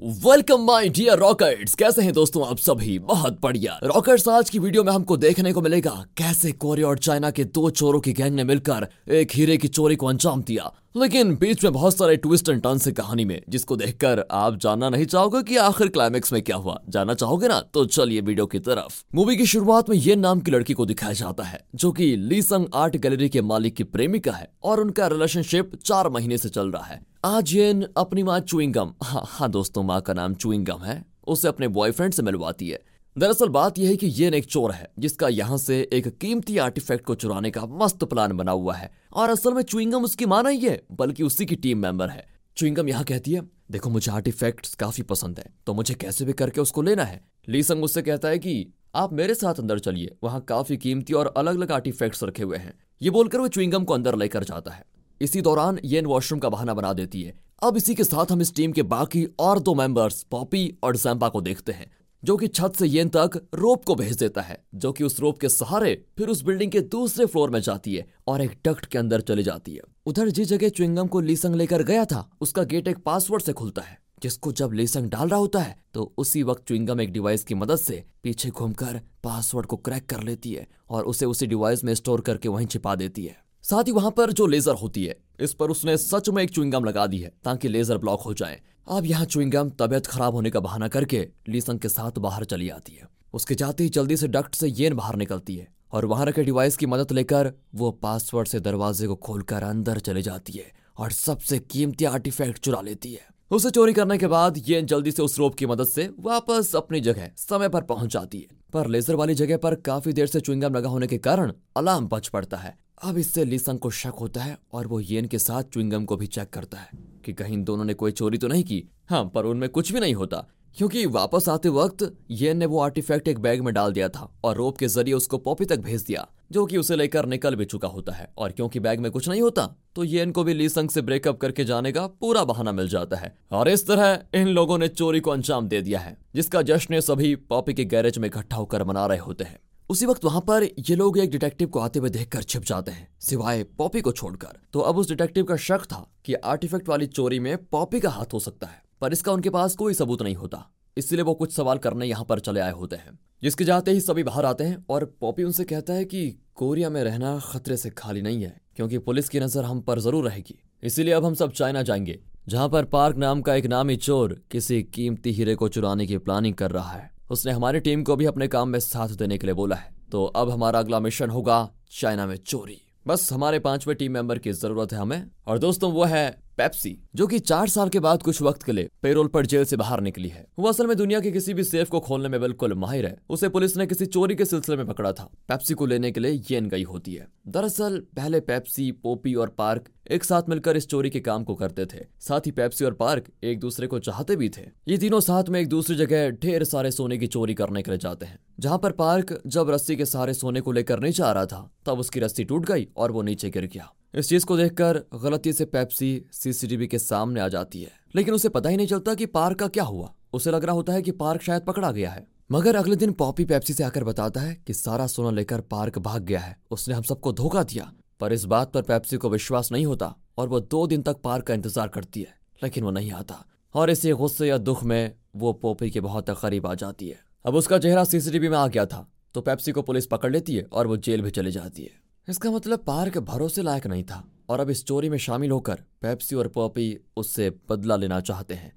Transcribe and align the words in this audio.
Welcome 0.00 0.60
my 0.60 0.88
dear 0.88 1.18
rockets 1.18 1.74
कैसे 1.74 2.02
हैं 2.02 2.12
दोस्तों 2.12 2.46
आप 2.46 2.58
सभी? 2.58 2.98
बहुत 2.98 3.38
बढ़िया। 3.42 3.78
रॉकेट्स 3.84 4.28
आज 4.28 4.50
की 4.50 4.58
वीडियो 4.58 4.84
में 4.84 4.92
हमको 4.92 5.16
देखने 5.16 5.52
को 5.52 5.62
मिलेगा 5.62 5.90
कैसे 6.16 6.52
कोरिया 6.52 6.86
और 6.88 6.98
चाइना 6.98 7.30
के 7.30 7.44
दो 7.44 7.70
चोरों 7.70 8.00
की 8.00 8.12
गैंग 8.12 8.34
ने 8.36 8.44
मिलकर 8.44 8.86
एक 9.08 9.32
हीरे 9.34 9.56
की 9.56 9.68
चोरी 9.68 9.96
को 9.96 10.06
अंजाम 10.06 10.42
दिया। 10.42 10.72
लेकिन 10.96 11.36
बीच 11.36 11.64
में 11.64 11.72
बहुत 11.72 11.96
सारे 11.96 12.16
ट्विस्ट 12.16 12.48
एंड 12.48 12.62
टर्न 12.62 12.78
से 12.78 12.92
कहानी 12.92 13.24
में, 13.24 13.42
जिसको 13.48 13.76
देखकर 13.76 14.24
आप 14.30 14.56
जानना 14.56 14.88
नहीं 14.88 15.06
चाहोगे 15.06 15.42
कि 15.42 15.56
आखिर 15.56 15.88
क्लाइमेक्स 15.88 16.32
में 16.32 16.42
क्या 16.42 16.56
हुआ। 16.56 16.80
जानना 16.88 17.14
चाहोगे 17.14 17.48
ना? 17.48 17.60
तो 17.60 17.84
चलिए 17.84 18.20
वीडियो 18.20 18.46
की 18.46 18.58
तरफ़। 18.58 19.02
मूवी 19.14 19.36
की 19.36 19.46
शुरुआत 19.46 19.90
में 19.90 19.96
ये 19.96 20.16
नाम 20.16 20.40
की 20.40 20.50
लड़की 20.50 20.72
को 20.72 20.86
दिखाया 20.86 21.12
जाता 21.12 21.42
है, 21.42 21.64
जो 21.74 21.92
कि 21.92 22.16
लीसंग 22.16 22.66
आर्ट 22.74 22.96
गैलरी 22.96 23.28
के 23.28 23.42
मालिक 23.42 23.76
की 23.76 23.84
प्रेमिका 23.84 24.32
है 24.32 24.52
और 24.62 24.80
उनका 24.80 25.06
रिलेशनशिप 25.06 25.72
चार 25.84 26.08
महीने 26.08 26.38
से 26.38 26.48
चल 26.48 26.70
रहा 26.70 26.84
है। 26.84 27.11
आज 27.24 27.52
येन 27.54 27.84
अपनी 27.96 28.22
माँ 28.22 28.40
चुइंगम 28.40 28.92
हाँ 29.02 29.22
हाँ 29.24 29.48
दोस्तों, 29.50 29.82
माँ 29.82 30.00
का 30.00 30.12
नाम 30.12 30.34
चुइंगम 30.34 30.78
है। 30.78 31.04
उसे 31.26 31.48
अपने 31.48 31.68
बॉयफ्रेंड 31.68 32.14
से 32.14 32.22
मिलवाती 32.22 32.68
है। 32.68 32.80
दरअसल 33.16 33.48
बात 33.48 33.78
यह 33.78 33.88
है 33.88 33.96
कि 33.96 34.06
ये 34.06 34.30
एक 34.36 34.44
चोर 34.44 34.72
है, 34.72 34.90
जिसका 34.98 35.28
यहाँ 35.28 35.58
से 35.58 35.88
एक 35.92 36.08
कीमती 36.18 36.58
आर्टिफैक्ट 36.58 37.04
को 37.04 37.14
चुराने 37.14 37.50
का 37.50 37.66
मस्त 37.66 38.04
प्लान 38.04 38.32
बना 38.32 38.52
हुआ 38.52 38.74
है। 38.74 38.90
और 39.12 39.30
असल 39.30 39.54
में 39.54 39.62
चुइंगम 39.62 40.04
उसकी 40.04 40.26
माँ 40.26 40.42
नहीं 40.42 40.60
है, 40.60 40.82
बल्कि 40.92 41.22
उसी 41.22 41.46
की 41.46 41.56
टीम 41.56 41.78
मेंबर 41.78 42.08
है। 42.08 42.26
चुइंगम 42.56 42.88
यहाँ 42.88 43.04
कहती 43.04 43.32
है, 43.32 43.42
देखो, 43.70 43.90
मुझे 43.90 44.12
आर्टिफैक्ट 44.12 44.74
काफ़ी 44.74 45.02
पसंद 45.02 45.38
है 45.38 45.44
तो 45.66 45.74
मुझे 45.74 45.94
कैसे 45.94 46.24
भी 46.24 46.32
करके 46.32 46.60
उसको 46.60 46.82
लेना 46.82 47.04
है? 47.04 47.20
लीसंग 47.48 47.84
उससे 47.84 48.02
कहता 48.02 48.28
है 48.28 48.38
कि, 48.38 48.72
आप 48.94 49.12
मेरे 49.12 49.34
साथ 49.34 49.54
अंदर 49.54 49.78
चलिए, 49.78 50.16
वहाँ 50.24 50.40
काफ़ी 50.40 50.76
कीमती 50.76 51.12
और 51.12 51.34
अलग 51.36 51.56
अलग 51.56 51.72
आर्टिफैक्ट्स 51.72 52.24
रखे 52.24 52.42
हुए 52.42 52.56
हैं। 52.56 52.74
ये 53.02 53.10
बोलकर 53.10 53.38
वो 53.38 53.48
चुइंगम 53.48 53.84
को 53.84 53.94
अंदर 53.94 54.16
लेकर 54.16 54.44
जाता 54.44 54.70
है। 54.70 54.84
इसी 55.22 55.40
दौरान 55.42 55.78
येन 55.84 56.06
वॉशरूम 56.06 56.38
का 56.40 56.48
बहाना 56.48 56.74
बना 56.74 56.92
देती 56.92 57.22
है। 57.22 57.34
अब 57.62 57.76
इसी 57.76 57.94
के 57.94 58.04
साथ 58.04 58.32
हम 58.32 58.40
इस 58.40 58.54
टीम 58.54 58.72
के 58.72 58.82
बाकी 58.84 59.24
और 59.38 59.58
दो 59.58 59.74
मेंबर्स, 59.74 60.22
पॉपी 60.22 60.78
और 60.82 60.96
जैम्पा 60.96 61.28
को 61.28 61.40
देखते 61.40 61.72
हैं, 61.72 61.90
जो 62.22 62.36
कि 62.36 62.48
छत 62.48 62.76
से 62.76 62.86
येन 62.86 63.08
तक 63.08 63.40
रोप 63.54 63.84
को 63.84 63.94
भेज 63.94 64.16
देता 64.16 64.40
है, 64.40 64.58
जो 64.74 64.92
कि 64.92 65.04
उस 65.04 65.20
रोप 65.20 65.38
के 65.38 65.48
सहारे 65.48 65.94
फिर 66.18 66.28
उस 66.28 66.42
बिल्डिंग 66.42 66.72
के 66.72 66.80
दूसरे 66.80 67.26
फ्लोर 67.26 67.50
में 67.50 67.60
जाती 67.60 67.94
है 67.94 68.06
और 68.28 68.42
एक 68.42 68.58
डक्ट 68.64 68.86
के 68.86 68.98
अंदर 68.98 69.20
चली 69.20 69.42
जाती 69.42 69.74
है। 69.74 69.80
उधर 70.06 70.28
जिस 70.30 70.48
जगह 70.48 70.68
च्विंगम 70.70 71.06
को 71.06 71.20
लीसंग 71.20 71.54
लेकर 71.54 71.82
गया 71.82 72.04
था, 72.04 72.28
उसका 72.40 72.62
गेट 72.64 72.88
एक 72.88 72.98
पासवर्ड 72.98 73.42
से 73.42 73.52
खुलता 73.52 73.82
है, 73.82 73.98
जिसको 74.22 74.52
जब 74.52 74.72
लीसंग 74.72 75.10
डाल 75.10 75.28
रहा 75.28 75.40
होता 75.40 75.60
है 75.60 75.76
तो 75.94 76.12
उसी 76.18 76.42
वक्त 76.42 76.66
च्विंगम 76.68 77.00
एक 77.00 77.12
डिवाइस 77.12 77.44
की 77.44 77.54
मदद 77.54 77.76
से 77.76 78.02
पीछे 78.22 78.50
घूमकर 78.50 79.00
पासवर्ड 79.24 79.66
को 79.66 79.76
क्रैक 79.78 80.06
कर 80.06 80.22
लेती 80.22 80.52
है 80.52 80.66
और 80.90 81.04
उसे 81.04 81.26
उसी 81.26 81.46
डिवाइस 81.46 81.84
में 81.84 81.94
स्टोर 81.94 82.20
करके 82.20 82.48
वहीं 82.48 82.66
छिपा 82.66 82.94
देती 82.94 83.24
है। 83.24 83.36
साथ 83.64 83.84
ही 83.84 83.92
वहाँ 83.92 84.10
पर 84.10 84.32
जो 84.32 84.46
लेजर 84.46 84.74
होती 84.74 85.04
है, 85.04 85.16
इस 85.40 85.52
पर 85.54 85.70
उसने 85.70 85.96
सच 85.96 86.28
में 86.28 86.42
एक 86.42 86.50
चुइंगम 86.50 86.84
लगा 86.84 87.06
दी 87.06 87.18
है, 87.18 87.32
ताकि 87.44 87.68
लेजर 87.68 87.98
ब्लॉक 87.98 88.22
हो 88.22 88.34
जाए। 88.34 88.60
अब 88.88 89.04
यहाँ 89.06 89.24
चुइंगम 89.24 89.68
तबियत 89.70 90.06
खराब 90.06 90.34
होने 90.34 90.50
का 90.50 90.60
बहाना 90.60 90.88
करके 90.88 91.28
लीसंग 91.48 91.78
के 91.78 91.88
साथ 91.88 92.18
बाहर 92.18 92.44
चली 92.44 92.68
आती 92.68 92.92
है। 92.92 93.08
उसके 93.34 93.54
जाते 93.54 93.84
ही 93.84 93.88
जल्दी 93.88 94.16
से 94.16 94.28
डक्ट 94.28 94.54
से 94.54 94.68
येन 94.68 94.94
बाहर 94.94 95.16
निकलती 95.16 95.56
है, 95.56 95.68
और 95.92 96.04
वहाँ 96.04 96.26
रखे 96.26 96.44
डिवाइस 96.44 96.76
की 96.76 96.86
मदद 96.86 97.12
लेकर 97.12 97.52
वो 97.74 97.90
पासवर्ड 97.92 98.48
से 98.48 98.60
दरवाजे 98.60 99.06
को 99.06 99.14
खोलकर 99.16 99.62
अंदर 99.62 99.98
चले 99.98 100.22
जाती 100.22 100.52
है, 100.52 100.72
और 100.98 101.12
सबसे 101.12 101.58
कीमती 101.58 102.04
आर्टिफैक्ट 102.04 102.58
चुरा 102.58 102.80
लेती 102.80 103.12
है। 103.12 103.30
उसे 103.50 103.70
चोरी 103.70 103.92
करने 103.92 104.18
के 104.18 104.26
बाद 104.26 104.62
ये 104.66 104.82
जल्दी 104.82 105.10
से 105.12 105.22
उस 105.22 105.38
रोप 105.38 105.54
की 105.54 105.66
मदद 105.66 105.86
से 105.86 106.10
वापस 106.20 106.74
अपनी 106.76 107.00
जगह, 107.00 107.30
समय 107.38 107.68
पर 107.68 107.82
पहुँच 107.82 108.12
जाती 108.12 108.38
है। 108.38 108.60
पर 108.72 108.86
लेजर 108.86 109.14
वाली 109.14 109.34
जगह 109.34 109.56
पर 109.56 109.74
काफ़ी 109.74 110.12
देर 110.12 110.26
से 110.26 110.40
चुइंगम 110.40 110.74
लगा 110.74 110.88
होने 110.88 111.06
के 111.06 111.18
कारण 111.18 111.52
अलार्म 111.76 112.06
बच 112.08 112.28
पड़ता 112.28 112.56
है 112.56 112.76
अब 113.02 113.16
इससे 113.18 113.44
लीसंग 113.44 113.78
को 113.78 113.90
शक 113.90 114.14
होता 114.20 114.40
है 114.40 114.56
और 114.72 114.86
वो 114.86 114.98
येन 115.00 115.26
के 115.26 115.38
साथ 115.38 115.62
च्विंगम 115.64 116.04
को 116.04 116.16
भी 116.16 116.26
चेक 116.26 116.50
करता 116.50 116.78
है 116.78 116.90
कि 117.24 117.32
कहीं 117.32 117.56
दोनों 117.64 117.84
ने 117.84 117.94
कोई 117.94 118.12
चोरी 118.12 118.38
तो 118.38 118.48
नहीं 118.48 118.64
की। 118.64 118.82
हाँ 119.10 119.24
पर 119.24 119.44
उनमें 119.44 119.68
कुछ 119.68 119.92
भी 119.92 120.00
नहीं 120.00 120.14
होता, 120.14 120.36
क्योंकि 120.76 121.04
वापस 121.06 121.48
आते 121.48 121.68
वक्त 121.70 122.02
येन 122.32 122.56
ने 122.56 122.66
वो 122.66 122.80
आर्टिफैक्ट 122.80 123.28
एक 123.28 123.38
बैग 123.38 123.60
में 123.60 123.72
डाल 123.74 123.92
दिया 123.92 124.08
था 124.08 124.30
और 124.44 124.56
रोप 124.56 124.78
के 124.78 124.88
ज़रिए 124.88 125.14
उसको 125.14 125.38
पॉपी 125.38 125.64
तक 125.64 125.80
भेज 125.80 126.02
दिया, 126.02 126.26
जो 126.52 126.64
कि 126.66 126.76
उसे 126.76 126.96
लेकर 126.96 127.26
निकल 127.26 127.56
भी 127.56 127.64
चुका 127.64 127.88
होता 127.88 128.12
है। 128.12 128.32
और 128.38 128.52
क्योंकि 128.52 128.80
बैग 128.80 129.00
में 129.00 129.10
कुछ 129.10 129.28
नहीं 129.28 129.42
होता 129.42 129.66
तो 129.94 130.04
येन 130.04 130.30
को 130.30 130.44
भी 130.44 130.54
लीसंग 130.54 130.90
से 130.90 131.02
ब्रेकअप 131.02 131.40
करके 131.40 131.64
जाने 131.64 131.92
का 131.92 132.06
पूरा 132.06 132.44
बहाना 132.44 132.72
मिल 132.72 132.88
जाता 132.88 133.16
है। 133.16 133.34
और 133.52 133.68
इस 133.68 133.86
तरह 133.86 134.38
इन 134.40 134.48
लोगों 134.50 134.78
ने 134.78 134.88
चोरी 134.90 135.20
को 135.20 135.30
अंजाम 135.30 135.68
दे 135.68 135.82
दिया 135.82 136.00
है, 136.00 136.16
जिसका 136.34 136.62
जश्न 136.62 137.00
सभी 137.02 137.34
पॉपी 137.36 137.74
के 137.74 137.84
गैरेज 137.86 138.18
में 138.18 138.28
इकट्ठा 138.28 138.56
होकर 138.56 138.84
मना 138.84 139.06
रहे 139.06 139.18
होते 139.18 139.44
हैं। 139.44 139.58
उसी 139.90 140.06
वक्त 140.06 140.24
वहाँ 140.24 140.40
पर 140.40 140.64
ये 140.64 140.94
लोग 140.96 141.18
एक 141.18 141.30
डिटेक्टिव 141.30 141.68
को 141.68 141.78
आते 141.78 141.98
हुए 141.98 142.10
देखकर 142.10 142.42
छिप 142.42 142.62
जाते 142.62 142.90
हैं, 142.90 143.08
सिवाय 143.20 143.62
पॉपी 143.78 144.00
को 144.00 144.12
छोड़कर। 144.12 144.58
तो 144.72 144.80
अब 144.80 144.98
उस 144.98 145.08
डिटेक्टिव 145.08 145.44
का 145.44 145.56
शक 145.58 145.84
था 145.84 146.06
कि 146.24 146.34
आर्टिफैक्ट 146.34 146.88
वाली 146.88 147.06
चोरी 147.08 147.38
में 147.38 147.56
पॉपी 147.66 148.00
का 148.00 148.10
हाथ 148.10 148.32
हो 148.32 148.38
सकता 148.40 148.66
है, 148.66 148.82
पर 149.00 149.12
इसका 149.12 149.32
उनके 149.32 149.50
पास 149.50 149.76
कोई 149.76 149.94
सबूत 149.94 150.22
नहीं 150.22 150.34
होता। 150.34 150.64
इसलिए 150.96 151.22
वो 151.22 151.34
कुछ 151.34 151.52
सवाल 151.52 151.78
करने 151.78 152.06
यहाँ 152.06 152.24
पर 152.24 152.40
चले 152.40 152.60
आए 152.60 152.72
होते 152.72 152.96
हैं, 152.96 153.18
जिसके 153.42 153.64
जाते 153.64 153.90
ही 153.90 154.00
सभी 154.00 154.22
बाहर 154.22 154.44
आते 154.44 154.64
हैं 154.64 154.84
और 154.90 155.04
पॉपी 155.20 155.44
उनसे 155.44 155.64
कहता 155.64 155.92
है 155.92 156.04
कि 156.04 156.28
कोरिया 156.54 156.90
में 156.90 157.02
रहना 157.04 157.38
खतरे 157.44 157.76
से 157.76 157.90
खाली 157.90 158.22
नहीं 158.22 158.42
है, 158.42 158.56
क्योंकि 158.76 158.98
पुलिस 158.98 159.28
की 159.28 159.40
नज़र 159.40 159.64
हम 159.64 159.80
पर 159.80 160.00
ज़रूर 160.00 160.28
रहेगी। 160.28 160.58
इसीलिए 160.82 161.14
अब 161.14 161.24
हम 161.24 161.34
सब 161.34 161.52
चाइना 161.52 161.82
जाएँगे, 161.82 162.18
जहाँ 162.48 162.68
पर 162.68 162.84
पार्क 162.86 163.16
नाम 163.16 163.42
का 163.42 163.54
एक 163.54 163.66
नामी 163.66 163.96
चोर 163.98 164.40
किसी 164.50 164.82
कीमती 164.84 165.32
हीरे 165.32 165.54
को 165.54 165.68
चुराने 165.68 166.06
की 166.06 166.18
प्लानिंग 166.18 166.54
कर 166.54 166.70
रहा 166.70 166.90
है। 166.90 167.10
उसने 167.32 167.52
हमारी 167.52 167.80
टीम 167.80 168.02
को 168.02 168.16
भी 168.16 168.24
अपने 168.24 168.48
काम 168.48 168.68
में 168.68 168.78
साथ 168.78 169.08
देने 169.08 169.38
के 169.38 169.46
लिए 169.46 169.54
बोला 169.54 169.76
है। 169.76 169.94
तो 170.12 170.24
अब 170.24 170.50
हमारा 170.50 170.78
अगला 170.78 171.00
मिशन 171.00 171.30
होगा 171.30 171.70
चाइना 171.92 172.26
में 172.26 172.36
चोरी। 172.36 172.80
बस 173.06 173.32
हमारे 173.32 173.58
पाँचवें 173.58 173.96
टीम 173.96 174.12
मेंबर 174.12 174.38
की 174.38 174.52
ज़रूरत 174.52 174.92
है 174.92 174.98
हमें। 174.98 175.30
और 175.46 175.58
दोस्तों, 175.58 175.92
वो 175.92 176.04
है 176.04 176.41
पेप्सी, 176.58 176.98
जो 177.14 177.26
कि 177.26 177.38
चार 177.38 177.68
साल 177.68 177.88
के 177.88 178.00
बाद 178.00 178.22
कुछ 178.22 178.42
वक्त 178.42 178.62
के 178.62 178.72
लिए 178.72 178.88
पेरोल 179.02 179.26
पर 179.26 179.46
जेल 179.46 179.64
से 179.64 179.76
बाहर 179.76 180.00
निकली 180.00 180.28
है। 180.28 180.46
वो 180.58 180.68
असल 180.68 180.86
में 180.86 180.96
दुनिया 180.96 181.20
के 181.20 181.30
किसी 181.30 181.54
भी 181.54 181.64
सेफ़ 181.64 181.88
को 181.88 182.00
खोलने 182.00 182.28
में 182.28 182.40
बिल्कुल 182.40 182.74
माहिर 182.74 183.06
है। 183.06 183.16
उसे 183.30 183.48
पुलिस 183.48 183.76
ने 183.76 183.86
किसी 183.86 184.06
चोरी 184.06 184.34
के 184.34 184.44
सिलसिले 184.44 184.76
में 184.76 184.86
पकड़ा 184.86 185.12
था। 185.12 185.24
पेप्सी 185.48 185.74
को 185.74 185.86
लेने 185.86 186.10
के 186.10 186.20
लिए 186.20 186.42
येन 186.50 186.68
गई 186.68 186.82
होती 186.82 187.14
है। 187.14 187.28
दरअसल, 187.48 187.98
पहले 188.16 188.40
पेप्सी, 188.40 188.92
पोपी 188.92 189.34
और 189.34 189.48
पार्क 189.48 189.84
एक 190.10 190.24
साथ 190.24 190.42
मिलकर 190.48 190.76
इस 190.76 190.86
चोरी 190.86 191.10
के 191.10 191.20
काम 191.20 191.44
को 191.44 191.54
करते 191.54 191.86
थे। 191.86 192.06
साथ 192.20 192.40
ही 192.40 192.50
पेप्सी 192.50 192.84
और 192.84 192.94
पार्क 192.94 193.24
एक 193.42 193.60
दूसरे 193.60 193.86
को 193.86 193.98
चाहते 193.98 194.36
भी 194.36 194.48
थे। 194.48 194.66
ये 194.88 194.98
तीनों 194.98 195.20
साथ 195.20 195.44
में 195.48 195.60
एक 195.60 195.68
दूसरी 195.68 195.96
जगह 195.96 196.30
ढेर 196.30 196.64
सारे 196.64 196.90
सोने 196.90 197.18
की 197.18 197.26
चोरी 197.26 197.54
करने 197.54 197.82
के 197.82 197.90
लिए 197.90 197.98
जाते 197.98 198.26
हैं, 198.26 198.38
जहाँ 198.60 198.78
पर 198.78 198.92
पार्क 198.92 199.42
जब 199.46 199.70
रस्सी 199.70 199.96
के 199.96 200.04
सारे 200.06 200.34
सोने 200.34 200.60
को 200.60 200.72
लेकर 200.72 201.00
नीचे 201.00 201.22
आ 201.22 201.32
रहा 201.32 201.46
था, 201.46 201.70
तब 201.86 201.98
उसकी 201.98 202.20
रस्सी 202.20 202.44
टूट 202.44 202.66
गई 202.66 202.88
और 202.96 203.12
वो 203.12 203.22
नीचे 203.22 203.50
गिर 203.50 203.66
गया। 203.66 203.92
इस 204.14 204.28
चीज़ 204.28 204.44
को 204.46 204.56
देखकर 204.56 204.98
गलती 205.14 205.52
से 205.52 205.64
पेप्सी 205.64 206.24
सीसीटीवी 206.32 206.86
के 206.86 206.98
सामने 206.98 207.40
आ 207.40 207.48
जाती 207.48 207.82
है। 207.82 207.90
लेकिन 208.16 208.34
उसे 208.34 208.48
पता 208.48 208.68
ही 208.68 208.76
नहीं 208.76 208.86
चलता 208.86 209.14
कि 209.14 209.26
पार्क 209.26 209.58
का 209.58 209.68
क्या 209.68 209.84
हुआ। 209.84 210.12
उसे 210.32 210.50
लग 210.50 210.64
रहा 210.64 210.74
होता 210.74 210.92
है 210.92 211.02
कि 211.02 211.10
पार्क 211.12 211.42
शायद 211.42 211.62
पकड़ा 211.62 211.90
गया 211.92 212.10
है। 212.10 212.26
मगर 212.52 212.76
अगले 212.76 212.96
दिन 212.96 213.12
पॉपी 213.12 213.44
पेप्सी 213.44 213.72
से 213.72 213.84
आकर 213.84 214.04
बताता 214.04 214.40
है 214.40 214.54
कि 214.66 214.74
सारा 214.74 215.06
सोना 215.06 215.30
लेकर 215.30 215.60
पार्क 215.60 215.98
भाग 215.98 216.22
गया 216.22 216.40
है। 216.40 216.56
उसने 216.70 216.94
हम 216.94 217.02
सबको 217.02 217.32
धोखा 217.32 217.62
दिया, 217.62 217.90
पर 218.20 218.32
इस 218.32 218.44
बात 218.44 218.72
पर 218.72 218.82
पेप्सी 218.82 219.16
को 219.16 219.30
विश्वास 219.30 219.72
नहीं 219.72 219.86
होता 219.86 220.14
और 220.38 220.48
वो 220.48 220.60
दो 220.60 220.86
दिन 220.86 221.02
तक 221.02 221.20
पार्क 221.24 221.46
का 221.46 221.54
इंतज़ार 221.54 221.88
करती 221.88 222.20
है, 222.20 222.34
लेकिन 222.62 222.84
वो 222.84 222.90
नहीं 222.90 223.12
आता। 223.12 223.44
और 223.74 223.90
इसी 223.90 224.12
गुस्से 224.12 224.48
या 224.48 224.58
दुख 224.58 224.84
में 224.84 225.14
वो 225.36 225.52
पोपी 225.54 225.90
के 225.90 226.00
बहुत 226.00 226.30
करीब 226.32 226.66
आ 226.66 226.74
जाती 226.74 227.08
है। 227.08 227.18
अब 227.44 227.54
उसका 227.54 227.78
चेहरा 227.78 228.04
सीसीटीवी 228.04 228.48
में 228.48 228.58
आ 228.58 228.66
गया 228.68 228.86
था 228.86 229.06
तो 229.34 229.40
पेप्सी 229.40 229.72
को 229.72 229.82
पुलिस 229.82 230.06
पकड़ 230.06 230.32
लेती 230.32 230.56
है 230.56 230.62
और 230.64 230.86
वो 230.86 230.96
जेल 230.98 231.22
भी 231.22 231.30
चली 231.30 231.50
जाती 231.50 231.82
है। 231.82 232.00
इसका 232.28 232.50
मतलब 232.50 232.78
पार्क 232.78 233.18
भरोसे 233.18 233.62
लायक 233.62 233.86
नहीं 233.86 234.02
था 234.04 234.24
और 234.48 234.60
अब 234.60 234.70
इस 234.70 234.84
चोरी 234.84 235.08
में 235.08 235.16
शामिल 235.18 235.50
होकर 235.50 235.74
पेप्सी 236.02 236.36
और 236.36 236.48
पॉपी 236.48 236.98
उससे 237.16 237.50
बदला 237.70 237.96
लेना 237.96 238.20
चाहते 238.20 238.54
हैं। 238.54 238.72